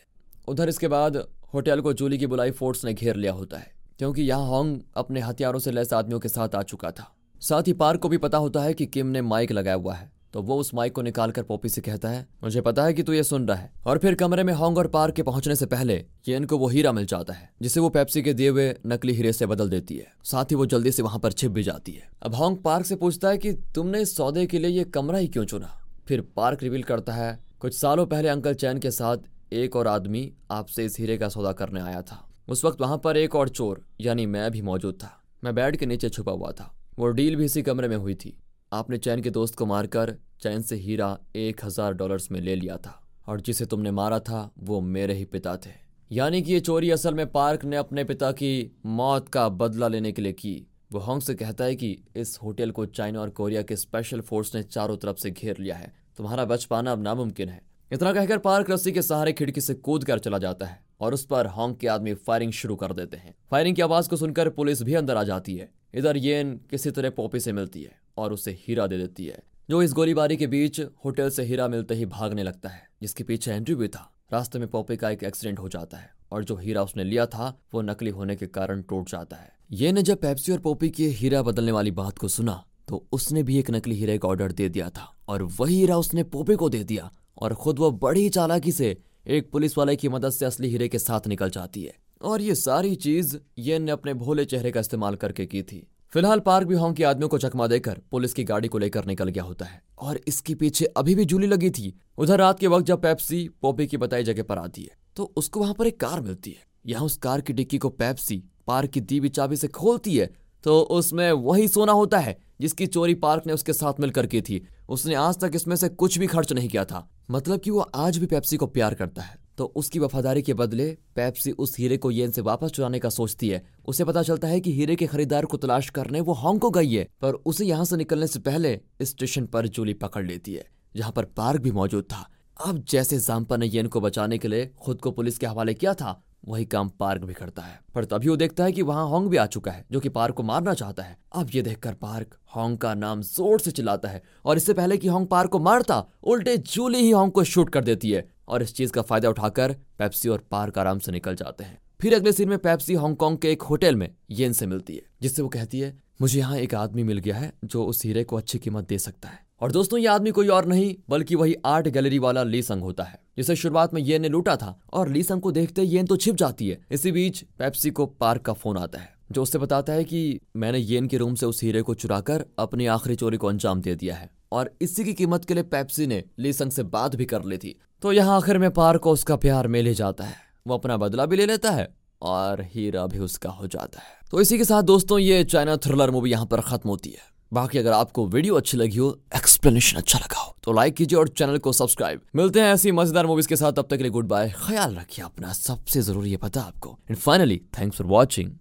उधर 0.48 0.70
इसके 0.70 0.88
बाद 0.88 1.18
होटल 1.54 1.82
को 1.82 1.94
जूली 1.94 2.18
की 2.18 2.28
बुलाई 2.28 2.52
फोर्स 2.52 2.86
ने 2.86 2.94
घेर 2.94 3.16
लिया 3.16 3.32
होता 3.32 3.58
है, 3.58 3.72
क्योंकि 4.00 4.22
यहाँ 4.22 4.48
हॉन्ग 4.48 4.82
अपने 4.96 5.22
हथियारों 5.22 5.60
से 5.60 5.72
लैस 5.72 5.94
आदमियों 5.94 6.20
के 6.20 6.30
साथ 6.30 6.56
आ 6.56 6.62
चुका 6.62 6.92
था। 6.92 7.16
साथ 7.40 7.64
ही 7.68 7.74
पार्क 7.74 8.00
को 8.00 8.10
भी 8.10 8.18
पता 8.18 8.38
होता 8.38 8.62
है 8.62 8.74
कि 8.74 8.86
किम 8.86 9.08
ने 9.08 9.22
माइक 9.22 9.52
लगाया 9.52 9.76
हुआ 9.76 9.94
है। 9.94 10.12
तो 10.34 10.42
वो 10.42 10.58
उस 10.58 10.74
माइक 10.74 10.94
को 10.94 11.02
निकाल 11.02 11.32
कर 11.32 11.44
पॉपी 11.44 11.70
से 11.70 11.82
कहता 11.82 12.10
है, 12.10 12.28
मुझे 12.44 12.62
पता 12.62 12.84
है 12.84 12.94
कि 12.94 13.04
तू 13.04 13.14
ये 13.14 13.24
सुन 13.24 13.48
रहा 13.48 13.58
है। 13.58 13.72
और 13.86 13.98
फिर 13.98 14.16
कमरे 14.16 14.44
में 14.44 14.54
होंग 14.54 14.78
और 14.78 14.88
पार्क 14.88 15.16
के 15.16 15.24
पहुँचने 15.24 15.56
से 15.56 15.66
पहले 15.66 16.06
ये 16.28 16.36
इनको 16.36 16.58
वो 16.58 16.68
हीरा 16.68 16.92
मिल 16.92 17.06
जाता 17.06 17.34
है, 17.34 17.54
जिसे 17.62 17.80
वो 17.80 17.90
पेप्सी 17.90 18.22
के 18.22 18.34
दिए 18.34 18.50
हुए 18.50 18.76
नकली 18.86 19.14
हीरे 19.14 19.34
से 19.34 19.46
बदल 19.46 19.70
देती 19.70 19.98
है। 19.98 20.08
साथ 20.24 20.46
ही 20.46 20.56
वो 20.56 20.66
जल्दी 20.66 20.92
से 20.92 21.02
वहाँ 21.02 21.20
पर 21.20 21.32
छिप 21.32 21.52
भी 21.52 21.64
जाती 21.64 21.92
है। 21.92 22.10
अब 22.22 22.36
होंग 22.36 22.58
पार्क 22.58 22.86
से 22.86 22.96
पूछता 22.96 23.30
है 23.30 23.38
कि, 23.38 23.54
तुमने 23.54 24.02
इस 24.02 24.16
सौदे 24.16 24.46
के 24.46 24.60
लिए 24.60 24.72
ये 24.72 24.84
कमरा 24.84 25.18
ही 25.18 25.28
क्यों 25.28 25.46
चुना? 25.46 25.86
फिर 26.08 26.22
पार्क 26.22 26.64
रिवील 26.64 26.84
करता 26.84 27.14
है, 27.14 27.44
कुछ 27.60 27.80
सालों 27.80 28.06
पहले 28.06 28.30
अंकल 28.30 28.54
चैन 28.54 28.78
के 28.78 28.92
साथ 28.92 29.18
एक 29.54 29.76
और 29.76 29.88
आदमी 29.88 30.34
आपसे 30.52 30.86
इस 30.86 31.00
हीरे 31.00 31.18
का 31.18 31.30
सौदा 31.30 31.52
करने 31.52 31.82
आया 31.82 32.02
था। 32.02 32.30
उस 32.48 32.66
वक्त 32.66 32.82
वहाँ 32.82 32.98
पर 32.98 33.18
एक 33.18 33.36
और 33.36 33.50
चोर, 33.50 33.86
यानी 34.02 34.26
मैं 34.26 34.52
भी 34.52 34.62
मौजूद 34.62 34.94
था। 34.94 35.24
मैं 35.44 35.56
बेड 35.56 35.78
के 35.78 35.86
नीचे 35.86 36.10
छुपा 36.10 36.32
हुआ 36.32 36.52
था। 36.52 36.76
वो 37.00 37.08
डील 37.08 37.36
भी 37.36 37.46
इसी 37.46 37.62
कमरे 37.62 37.88
में 37.88 37.98
हुई 37.98 38.16
थी। 38.16 38.38
आपने 38.72 38.98
चैन 38.98 39.22
के 39.22 39.30
दोस्त 39.30 39.56
को 39.56 39.66
मारकर 39.66 40.14
चैन 40.42 40.62
से 40.62 40.76
हीरा 40.76 41.18
एक 41.36 41.64
हज़ार 41.66 41.94
डॉलर्स 41.94 42.32
में 42.32 42.40
ले 42.42 42.56
लिया 42.56 42.76
था 42.78 43.00
और 43.28 43.42
जिसे 43.42 43.66
तुमने 43.66 43.92
मारा 43.92 44.20
था, 44.20 44.52
वो 44.60 44.80
मेरे 44.82 45.14
ही 45.14 45.26
पिता 45.26 45.56
थे। 45.58 45.70
यानी 46.12 46.42
कि 46.42 46.54
ये 46.54 46.60
चोरी 46.60 46.90
असल 46.92 47.14
में 47.14 47.26
पार्क 47.28 47.64
ने 47.66 47.78
अपने 47.78 48.04
पिता 48.04 48.32
की 48.32 48.72
मौत 48.86 49.30
का 49.30 49.48
बदला 49.50 49.88
लेने 49.88 50.12
के 50.12 50.22
लिए 50.22 50.34
की। 50.34 50.68
वो 50.92 51.00
होंग 51.00 51.22
से 51.22 51.36
कहता 51.36 51.64
है 51.64 51.76
कि 51.76 51.98
इस 52.16 52.38
होटल 52.44 52.72
को 52.72 52.86
चाइना 52.86 53.22
और 53.22 53.30
कोरिया 53.30 53.62
के 53.62 53.76
स्पेशल 53.76 54.22
फोर्स 54.22 54.54
ने 54.56 54.64
चारों 54.64 54.98
तरफ़ 54.98 55.18
से 55.18 55.32
घेर 55.32 55.58
लिया 55.60 55.76
है। 55.76 55.92
तुम्हारा 56.18 56.46
बच 56.46 56.66
पाना 56.66 56.92
अब 56.92 57.02
नामुमकिन 57.02 57.50
है। 57.50 57.62
इतना 57.92 58.14
कहकर 58.14 58.38
पार्क 58.38 58.72
रस्सी 58.72 58.92
के 58.92 59.02
सहारे 59.02 59.34
खिड़की 59.34 59.62
से 59.62 59.74
कूद 59.74 60.04
कर 60.04 60.20
चला 60.20 60.38
जाता 60.38 60.66
है 60.66 60.80
और 61.02 61.14
उस 61.14 61.26
पर 61.26 61.48
होंग 61.48 61.76
के 61.76 61.88
आदमी 61.88 62.14
फायरिंग 62.14 62.52
शुरू 62.52 62.76
कर 62.76 62.94
देते 62.94 63.18
हैं। 63.18 63.36
फायरिंग 63.52 63.76
की 63.76 63.82
आवाज़ 63.82 64.10
को 64.10 64.16
सुनकर 64.16 64.50
पुलिस 64.50 64.82
भी 64.82 64.94
अंदर 64.94 65.18
आ 65.18 65.24
जाती 65.24 65.56
है। 65.56 65.70
इधर 65.94 66.18
येन 66.18 66.56
किसी 66.70 66.92
तरह 66.92 67.10
पोपी 67.10 67.40
से 67.40 67.54
मिलती 67.54 67.84
है। 67.84 67.96
और 68.18 68.34
उसे 68.34 68.52
हीरा 68.62 68.88
दे 68.88 68.98
देती 68.98 69.26
है। 69.26 69.44
जो 69.70 69.82
इस 69.82 69.94
गोलीबारी 69.94 70.38
के 70.38 70.48
बीच 70.48 70.80
होटल 71.06 71.30
से 71.30 71.44
हीरा 71.44 71.68
मिलते 71.68 71.94
ही 71.94 72.06
भागने 72.06 72.44
लगता 72.44 72.70
है, 72.70 72.90
जिसके 73.02 73.24
पीछे 73.24 73.52
एंट्री 73.52 73.76
भी 73.76 73.88
था। 73.88 74.12
रास्ते 74.34 74.60
में 74.60 74.68
पॉपी 74.68 74.98
का 74.98 75.10
एक 75.10 75.24
एक्सीडेंट 75.24 75.60
हो 75.60 75.70
जाता 75.70 75.98
है 75.98 76.10
और 76.32 76.44
जो 76.44 76.56
हीरा 76.56 76.84
उसने 76.84 77.04
लिया 77.04 77.26
था, 77.26 77.58
वो 77.74 77.82
नकली 77.82 78.10
होने 78.10 78.36
के 78.36 78.48
कारण 78.48 78.82
टूट 78.82 79.10
जाता 79.10 79.38
है। 79.38 79.52
ये 79.72 79.92
ने 79.92 80.02
जब 80.02 80.18
पेप्सी 80.18 80.52
और 80.52 80.60
पोपी 80.60 80.90
की 80.90 81.08
हीरा 81.08 81.42
बदलने 81.42 81.72
वाली 81.72 81.92
बात 81.92 82.18
को 82.18 82.28
सुना 82.28 82.64
तो 82.88 83.06
उसने 83.12 83.44
भी 83.44 83.58
एक 83.60 83.72
नकली 83.72 83.96
हीरे 83.96 84.18
का 84.18 84.28
ऑर्डर 84.28 84.52
दे 84.52 84.70
दिया 84.70 84.90
था 84.90 85.14
और 85.28 85.44
वही 85.44 85.76
हीरा 85.76 85.98
उसने 85.98 86.24
पोपी 86.24 86.56
को 86.56 86.70
दे 86.70 86.84
दिया 86.84 87.12
और 87.38 87.54
खुद 87.54 87.80
वो 87.80 87.92
बड़ी 87.92 88.30
चालाकी 88.30 88.72
से 88.72 88.98
एक 89.28 89.52
पुलिस 89.52 89.78
वाले 89.78 89.96
की 89.96 90.10
मदद 90.10 90.30
से 90.30 90.46
असली 90.46 90.68
हीरे 90.68 90.88
के 90.88 91.00
साथ 91.00 91.28
निकल 91.28 91.50
जाती 91.50 91.84
है। 91.84 91.96
और 92.22 92.42
ये 92.42 92.56
सारी 92.56 92.96
चीज़ 92.96 93.38
ये 93.58 93.80
ने 93.80 93.92
अपने 93.92 94.14
भोले 94.14 94.46
चेहरे 94.46 94.72
का 94.72 94.80
इस्तेमाल 94.80 95.16
करके 95.16 95.46
की 95.46 95.64
थी। 95.64 95.88
फ़िलहाल 96.14 96.40
पार्क 96.40 96.68
भी 96.68 96.76
होंग 96.76 96.96
के 96.96 97.04
आदमियों 97.04 97.28
को 97.30 97.38
चकमा 97.38 97.66
देकर 97.68 98.00
पुलिस 98.12 98.34
की 98.34 98.44
गाड़ी 98.44 98.68
को 98.68 98.78
लेकर 98.78 99.06
निकल 99.06 99.30
गया 99.30 99.44
होता 99.44 99.66
है 99.66 99.82
और 100.00 100.20
इसके 100.28 100.54
पीछे 100.56 100.86
अभी 100.98 101.16
भी 101.16 101.26
जूली 101.26 101.48
लगी 101.48 101.70
थी। 101.70 101.94
उधर 102.18 102.38
रात 102.40 102.60
के 102.60 102.68
वक्त 102.68 102.86
जब 102.86 103.02
पेप्सी 103.02 103.48
पोपी 103.62 103.88
की 103.88 103.98
बताई 103.98 104.24
जगह 104.24 104.44
पर 104.44 104.58
आती 104.58 104.84
है 104.84 104.96
तो 105.16 105.24
उसको 105.38 105.60
वहाँ 105.60 105.74
पर 105.74 105.88
एक 105.88 106.00
कार 106.00 106.22
मिलती 106.22 106.52
है। 106.52 106.66
यहाँ 106.86 107.06
उस 107.06 107.18
कार 107.18 107.42
की 107.42 107.54
डिक्की 107.54 107.78
को 107.78 107.90
पेप्सी 107.90 108.44
पार्क 108.68 108.90
की 108.90 109.02
दीवी 109.02 109.30
चाबी 109.30 109.56
से 109.56 109.68
खोलती 109.70 110.16
है 110.18 110.30
तो 110.64 110.80
उसमें 110.82 111.32
वही 111.32 111.68
सोना 111.68 111.92
होता 111.92 112.20
है 112.20 112.38
जिसकी 112.62 112.88
चोरी 112.88 113.14
पार्क 113.16 113.48
ने 113.48 113.54
उसके 113.54 113.74
साथ 113.74 114.00
मिलकर 114.00 114.26
की 114.26 114.42
थी। 114.42 114.66
उसने 114.90 115.16
आज 115.16 115.40
तक 115.40 115.52
इसमें 115.56 115.76
से 115.76 115.90
कुछ 115.90 116.18
भी 116.20 116.28
खर्च 116.28 116.54
नहीं 116.54 116.70
किया 116.70 116.86
था। 116.86 117.08
मतलब 117.32 117.60
कि 117.60 117.72
वो 117.72 117.80
आज 117.80 118.18
भी 118.18 118.26
पेप्सी 118.26 118.58
को 118.58 118.68
प्यार 118.68 118.94
करता 118.94 119.22
है। 119.22 119.36
तो 119.58 119.66
उसकी 119.76 120.00
वफादारी 120.00 120.42
के 120.42 120.54
बदले 120.54 120.86
पेप्सी 121.16 121.52
उस 121.52 121.78
हीरे 121.80 121.98
को 121.98 122.12
येन 122.12 122.32
से 122.32 122.42
वापस 122.42 122.72
चुराने 122.72 123.00
का 123.00 123.10
सोचती 123.10 123.50
है। 123.50 123.64
उसे 123.88 124.04
पता 124.06 124.24
चलता 124.24 124.48
है 124.48 124.60
कि 124.60 124.74
हीरे 124.74 124.96
के 124.96 125.08
खरीदार 125.08 125.46
को 125.46 125.58
तलाश 125.58 125.90
करने 125.90 126.22
वो 126.22 126.34
हांग 126.36 126.60
को 126.60 126.70
गई 126.70 126.92
है, 126.92 127.08
पर 127.22 127.34
उसे 127.34 127.66
यहाँ 127.66 127.86
से 127.86 127.98
निकलने 127.98 128.28
से 128.28 128.40
पहले 128.42 128.80
स्टेशन 129.04 129.46
पर 129.46 129.68
जूली 129.68 129.94
पकड़ 129.96 130.26
लेती 130.26 130.54
है, 130.54 130.66
जहाँ 130.96 131.12
पर 131.12 131.26
पार्क 131.38 131.62
भी 131.62 131.72
मौजूद 131.72 132.04
था। 132.04 132.28
अब 132.58 132.84
जैसे 132.90 133.20
जाम्पा 133.20 133.58
ने 133.58 133.66
येन 133.68 133.88
को 133.88 134.02
बचाने 134.02 134.38
के 134.38 134.48
लिए 134.48 134.72
खुद 134.78 135.02
को 135.02 135.12
पुलिस 135.12 135.38
के 135.38 135.46
हवाले 135.46 135.74
किया 135.74 135.94
था, 135.94 136.22
वही 136.48 136.66
काम 136.66 136.90
पार्क 137.00 137.22
भी 137.22 137.34
करता 137.34 137.62
है। 137.62 137.80
पर 137.96 138.06
तभी 138.06 138.30
वो 138.30 138.36
देखता 138.36 138.64
है 138.64 138.72
कि 138.72 138.82
वहाँ 138.82 139.08
होंग 139.10 139.28
भी 139.30 139.38
आ 139.38 139.46
चुका 139.46 139.72
है, 139.72 139.86
जो 139.92 140.00
कि 140.00 140.10
पार्क 140.10 140.36
को 140.36 140.44
मारना 140.44 140.74
चाहता 140.74 141.04
है। 141.04 141.18
अब 141.34 141.50
ये 141.54 141.62
देखकर 141.62 141.94
पार्क 141.96 142.38
होंग 142.56 142.78
का 142.78 142.94
नाम 142.96 143.22
ज़ोर 143.24 143.60
से 143.60 143.72
चिल्लाता 143.72 144.10
है, 144.10 144.22
और 144.46 144.58
इससे 144.58 144.74
पहले 144.74 144.98
कि 144.98 145.08
होंग 145.08 145.28
पार्क 145.28 145.50
को 145.50 145.60
मारता, 145.60 146.04
उल्टे 146.24 146.58
जूली 146.58 147.00
ही 147.00 147.12
होंग 147.12 147.32
को 147.32 147.44
शूट 147.44 147.70
कर 147.70 147.84
देती 147.84 148.12
है। 148.12 148.28
और 148.48 148.64
इस 148.64 148.74
चीज़ 148.76 148.92
का 148.92 149.02
फ़ायदा 149.02 149.30
उठाकर 149.30 149.76
पेप्सी 150.00 150.30
और 150.30 150.44
पार्क 150.52 150.78
आराम 150.78 151.00
से 151.00 151.12
निकल 151.12 151.36
जाते 151.36 151.64
हैं। 151.64 151.78
फिर 152.02 152.16
अगले 152.16 152.32
सीन 152.32 152.50
में 152.50 152.58
पेप्सी 152.58 152.96
हांगकांग 152.96 153.38
के 153.38 153.52
एक 153.52 153.62
होटल 153.62 153.96
में 153.96 154.10
येन 154.32 154.54
से 154.54 154.68
मिलती 154.68 154.96
है, 154.96 155.02
जिससे 155.22 155.42
वो 155.42 155.50
कहती 155.50 155.80
है, 155.80 155.98
मुझे 156.22 156.40
यहाँ 156.40 156.58
एक 156.58 156.76
आदमी 156.76 157.04
मिल 157.04 157.18
गया 157.18 157.36
है 157.36 157.52
जो 157.66 157.84
उस 157.86 158.04
हीरे 158.06 158.24
को 158.24 158.38
अच्छी 158.38 158.60
कीमत 158.60 158.88
दे 158.88 158.98
सकता 158.98 159.30
है। 159.30 159.46
और 159.62 159.72
दोस्तों, 159.72 160.00
ये 160.00 160.08
आदमी 160.08 160.32
कोई 160.32 160.48
और 160.48 160.66
नहीं, 160.66 160.96
बल्कि 161.10 161.36
वही 161.36 161.56
आर्ट 161.66 161.88
गैलरी 161.88 162.20
वाला 162.20 162.44
ली 162.44 162.62
संग 162.62 162.82
होता 162.82 163.04
है, 163.04 163.20
जिसे 163.38 163.56
शुरुआत 163.56 163.94
में 163.94 164.02
येन 164.02 164.22
ने 164.22 164.30
लूटा 164.30 164.56
था, 164.56 164.80
और 164.94 165.10
ली 165.10 165.24
संग 165.24 165.42
को 165.42 165.52
देखते 165.52 165.84
येन 165.84 166.06
तो 166.06 166.18
छिप 166.18 166.36
जाती 166.36 166.68
है। 166.70 166.80
इसी 166.92 167.12
बीच 167.12 167.44
पेप्सी 167.60 167.90
को 167.90 168.06
पार्क 168.06 168.42
का 168.42 168.54
फ़ोन 168.54 168.78
आता 168.78 169.00
है, 169.00 169.10
जो 169.32 169.42
उससे 169.42 169.58
बताता 169.58 169.94
है 169.94 170.04
कि 170.04 170.40
मैंने 170.56 170.80
येन 170.80 171.08
के 171.08 171.18
रूम 171.18 171.36
से 171.36 171.46
उस 171.46 171.64
हीरे 171.64 171.82
को 171.82 171.94
चुराकर 171.94 172.46
अपनी 172.60 172.86
आखिरी 172.88 173.16
चोरी 173.16 173.38
को 173.38 173.48
अंजाम 173.48 173.82
दे 173.82 173.96
दिया 173.96 174.16
है, 174.16 174.30
और 174.52 174.72
इसी 174.82 175.04
की 175.04 175.14
कीमत 175.14 175.46
के 175.46 175.54
लिए 175.54 175.64
पेप्सी 175.64 176.08
ने 176.08 176.24
ली 176.40 176.54
संग 176.54 176.72
से 176.72 176.84
बात 176.84 177.16
भी 177.16 177.26
कर 177.26 177.44
ली 177.44 177.58
थी। 177.58 177.80
तो 178.04 178.12
यहाँ 178.12 178.36
आखिर 178.38 178.58
में 178.58 178.70
पार 178.72 178.98
को 178.98 179.12
उसका 179.12 179.36
प्यार 179.38 179.68
मिल 179.68 179.88
ही 179.88 179.94
जाता 179.96 180.24
है। 180.24 180.36
वो 180.68 180.74
अपना 180.74 180.98
बदला 180.98 181.26
भी 181.26 181.36
ले 181.36 181.46
लेता 181.46 181.72
है 181.72 181.88
और 182.24 182.62
हीरा 182.66 183.06
भी 183.08 183.20
उसका 183.20 183.50
हो 183.52 183.68
जाता 183.68 184.00
है। 184.00 184.16
तो 184.32 184.42
इसी 184.42 184.58
के 184.58 184.64
साथ 184.66 184.84
दोस्तों, 184.84 185.20
ये 185.20 185.44
चाइना 185.46 185.76
थ्रिलर 185.78 186.12
मूवी 186.12 186.32
यहाँ 186.32 186.46
पर 186.46 186.62
खत्म 186.64 186.90
होती 186.90 187.10
है। 187.10 187.26
बाकी 187.52 187.80
अगर 187.80 187.92
आपको 187.94 188.26
वीडियो 188.28 188.56
अच्छी 188.56 188.78
लगी 188.78 188.98
हो 188.98 189.10
एक्सप्लेनेशन 189.36 189.98
अच्छा 189.98 190.20
लगा 190.20 190.40
हो 190.40 190.56
तो 190.64 190.74
लाइक 190.74 190.96
कीजिए 190.96 191.20
और 191.20 191.28
चैनल 191.30 191.58
को 191.58 191.72
सब्सक्राइब 191.74 192.22
मिलते 192.36 192.62
हैं 192.62 192.74
ऐसी 192.74 192.92
मज़ेदार 192.92 193.26
मूवीज़ 193.26 193.48
के 193.48 193.56
साथ, 193.56 193.72
तब 193.72 193.88
तक 193.90 193.98
के 193.98 194.04
लिए 194.04 194.12
गुड 194.12 194.28
बाय 194.28 194.54
ख्याल 194.58 194.96
रखिए 194.96 195.26
अपना 195.26 195.54
सबसे 195.56 196.02
ज़रूरी 196.02 196.32
है 196.32 196.38
पता 196.38 196.62
आपको। 196.64 196.98
And 197.10 197.18
finally 197.18 197.62
thanks 197.80 197.98
for 197.98 198.08
watching 198.08 198.52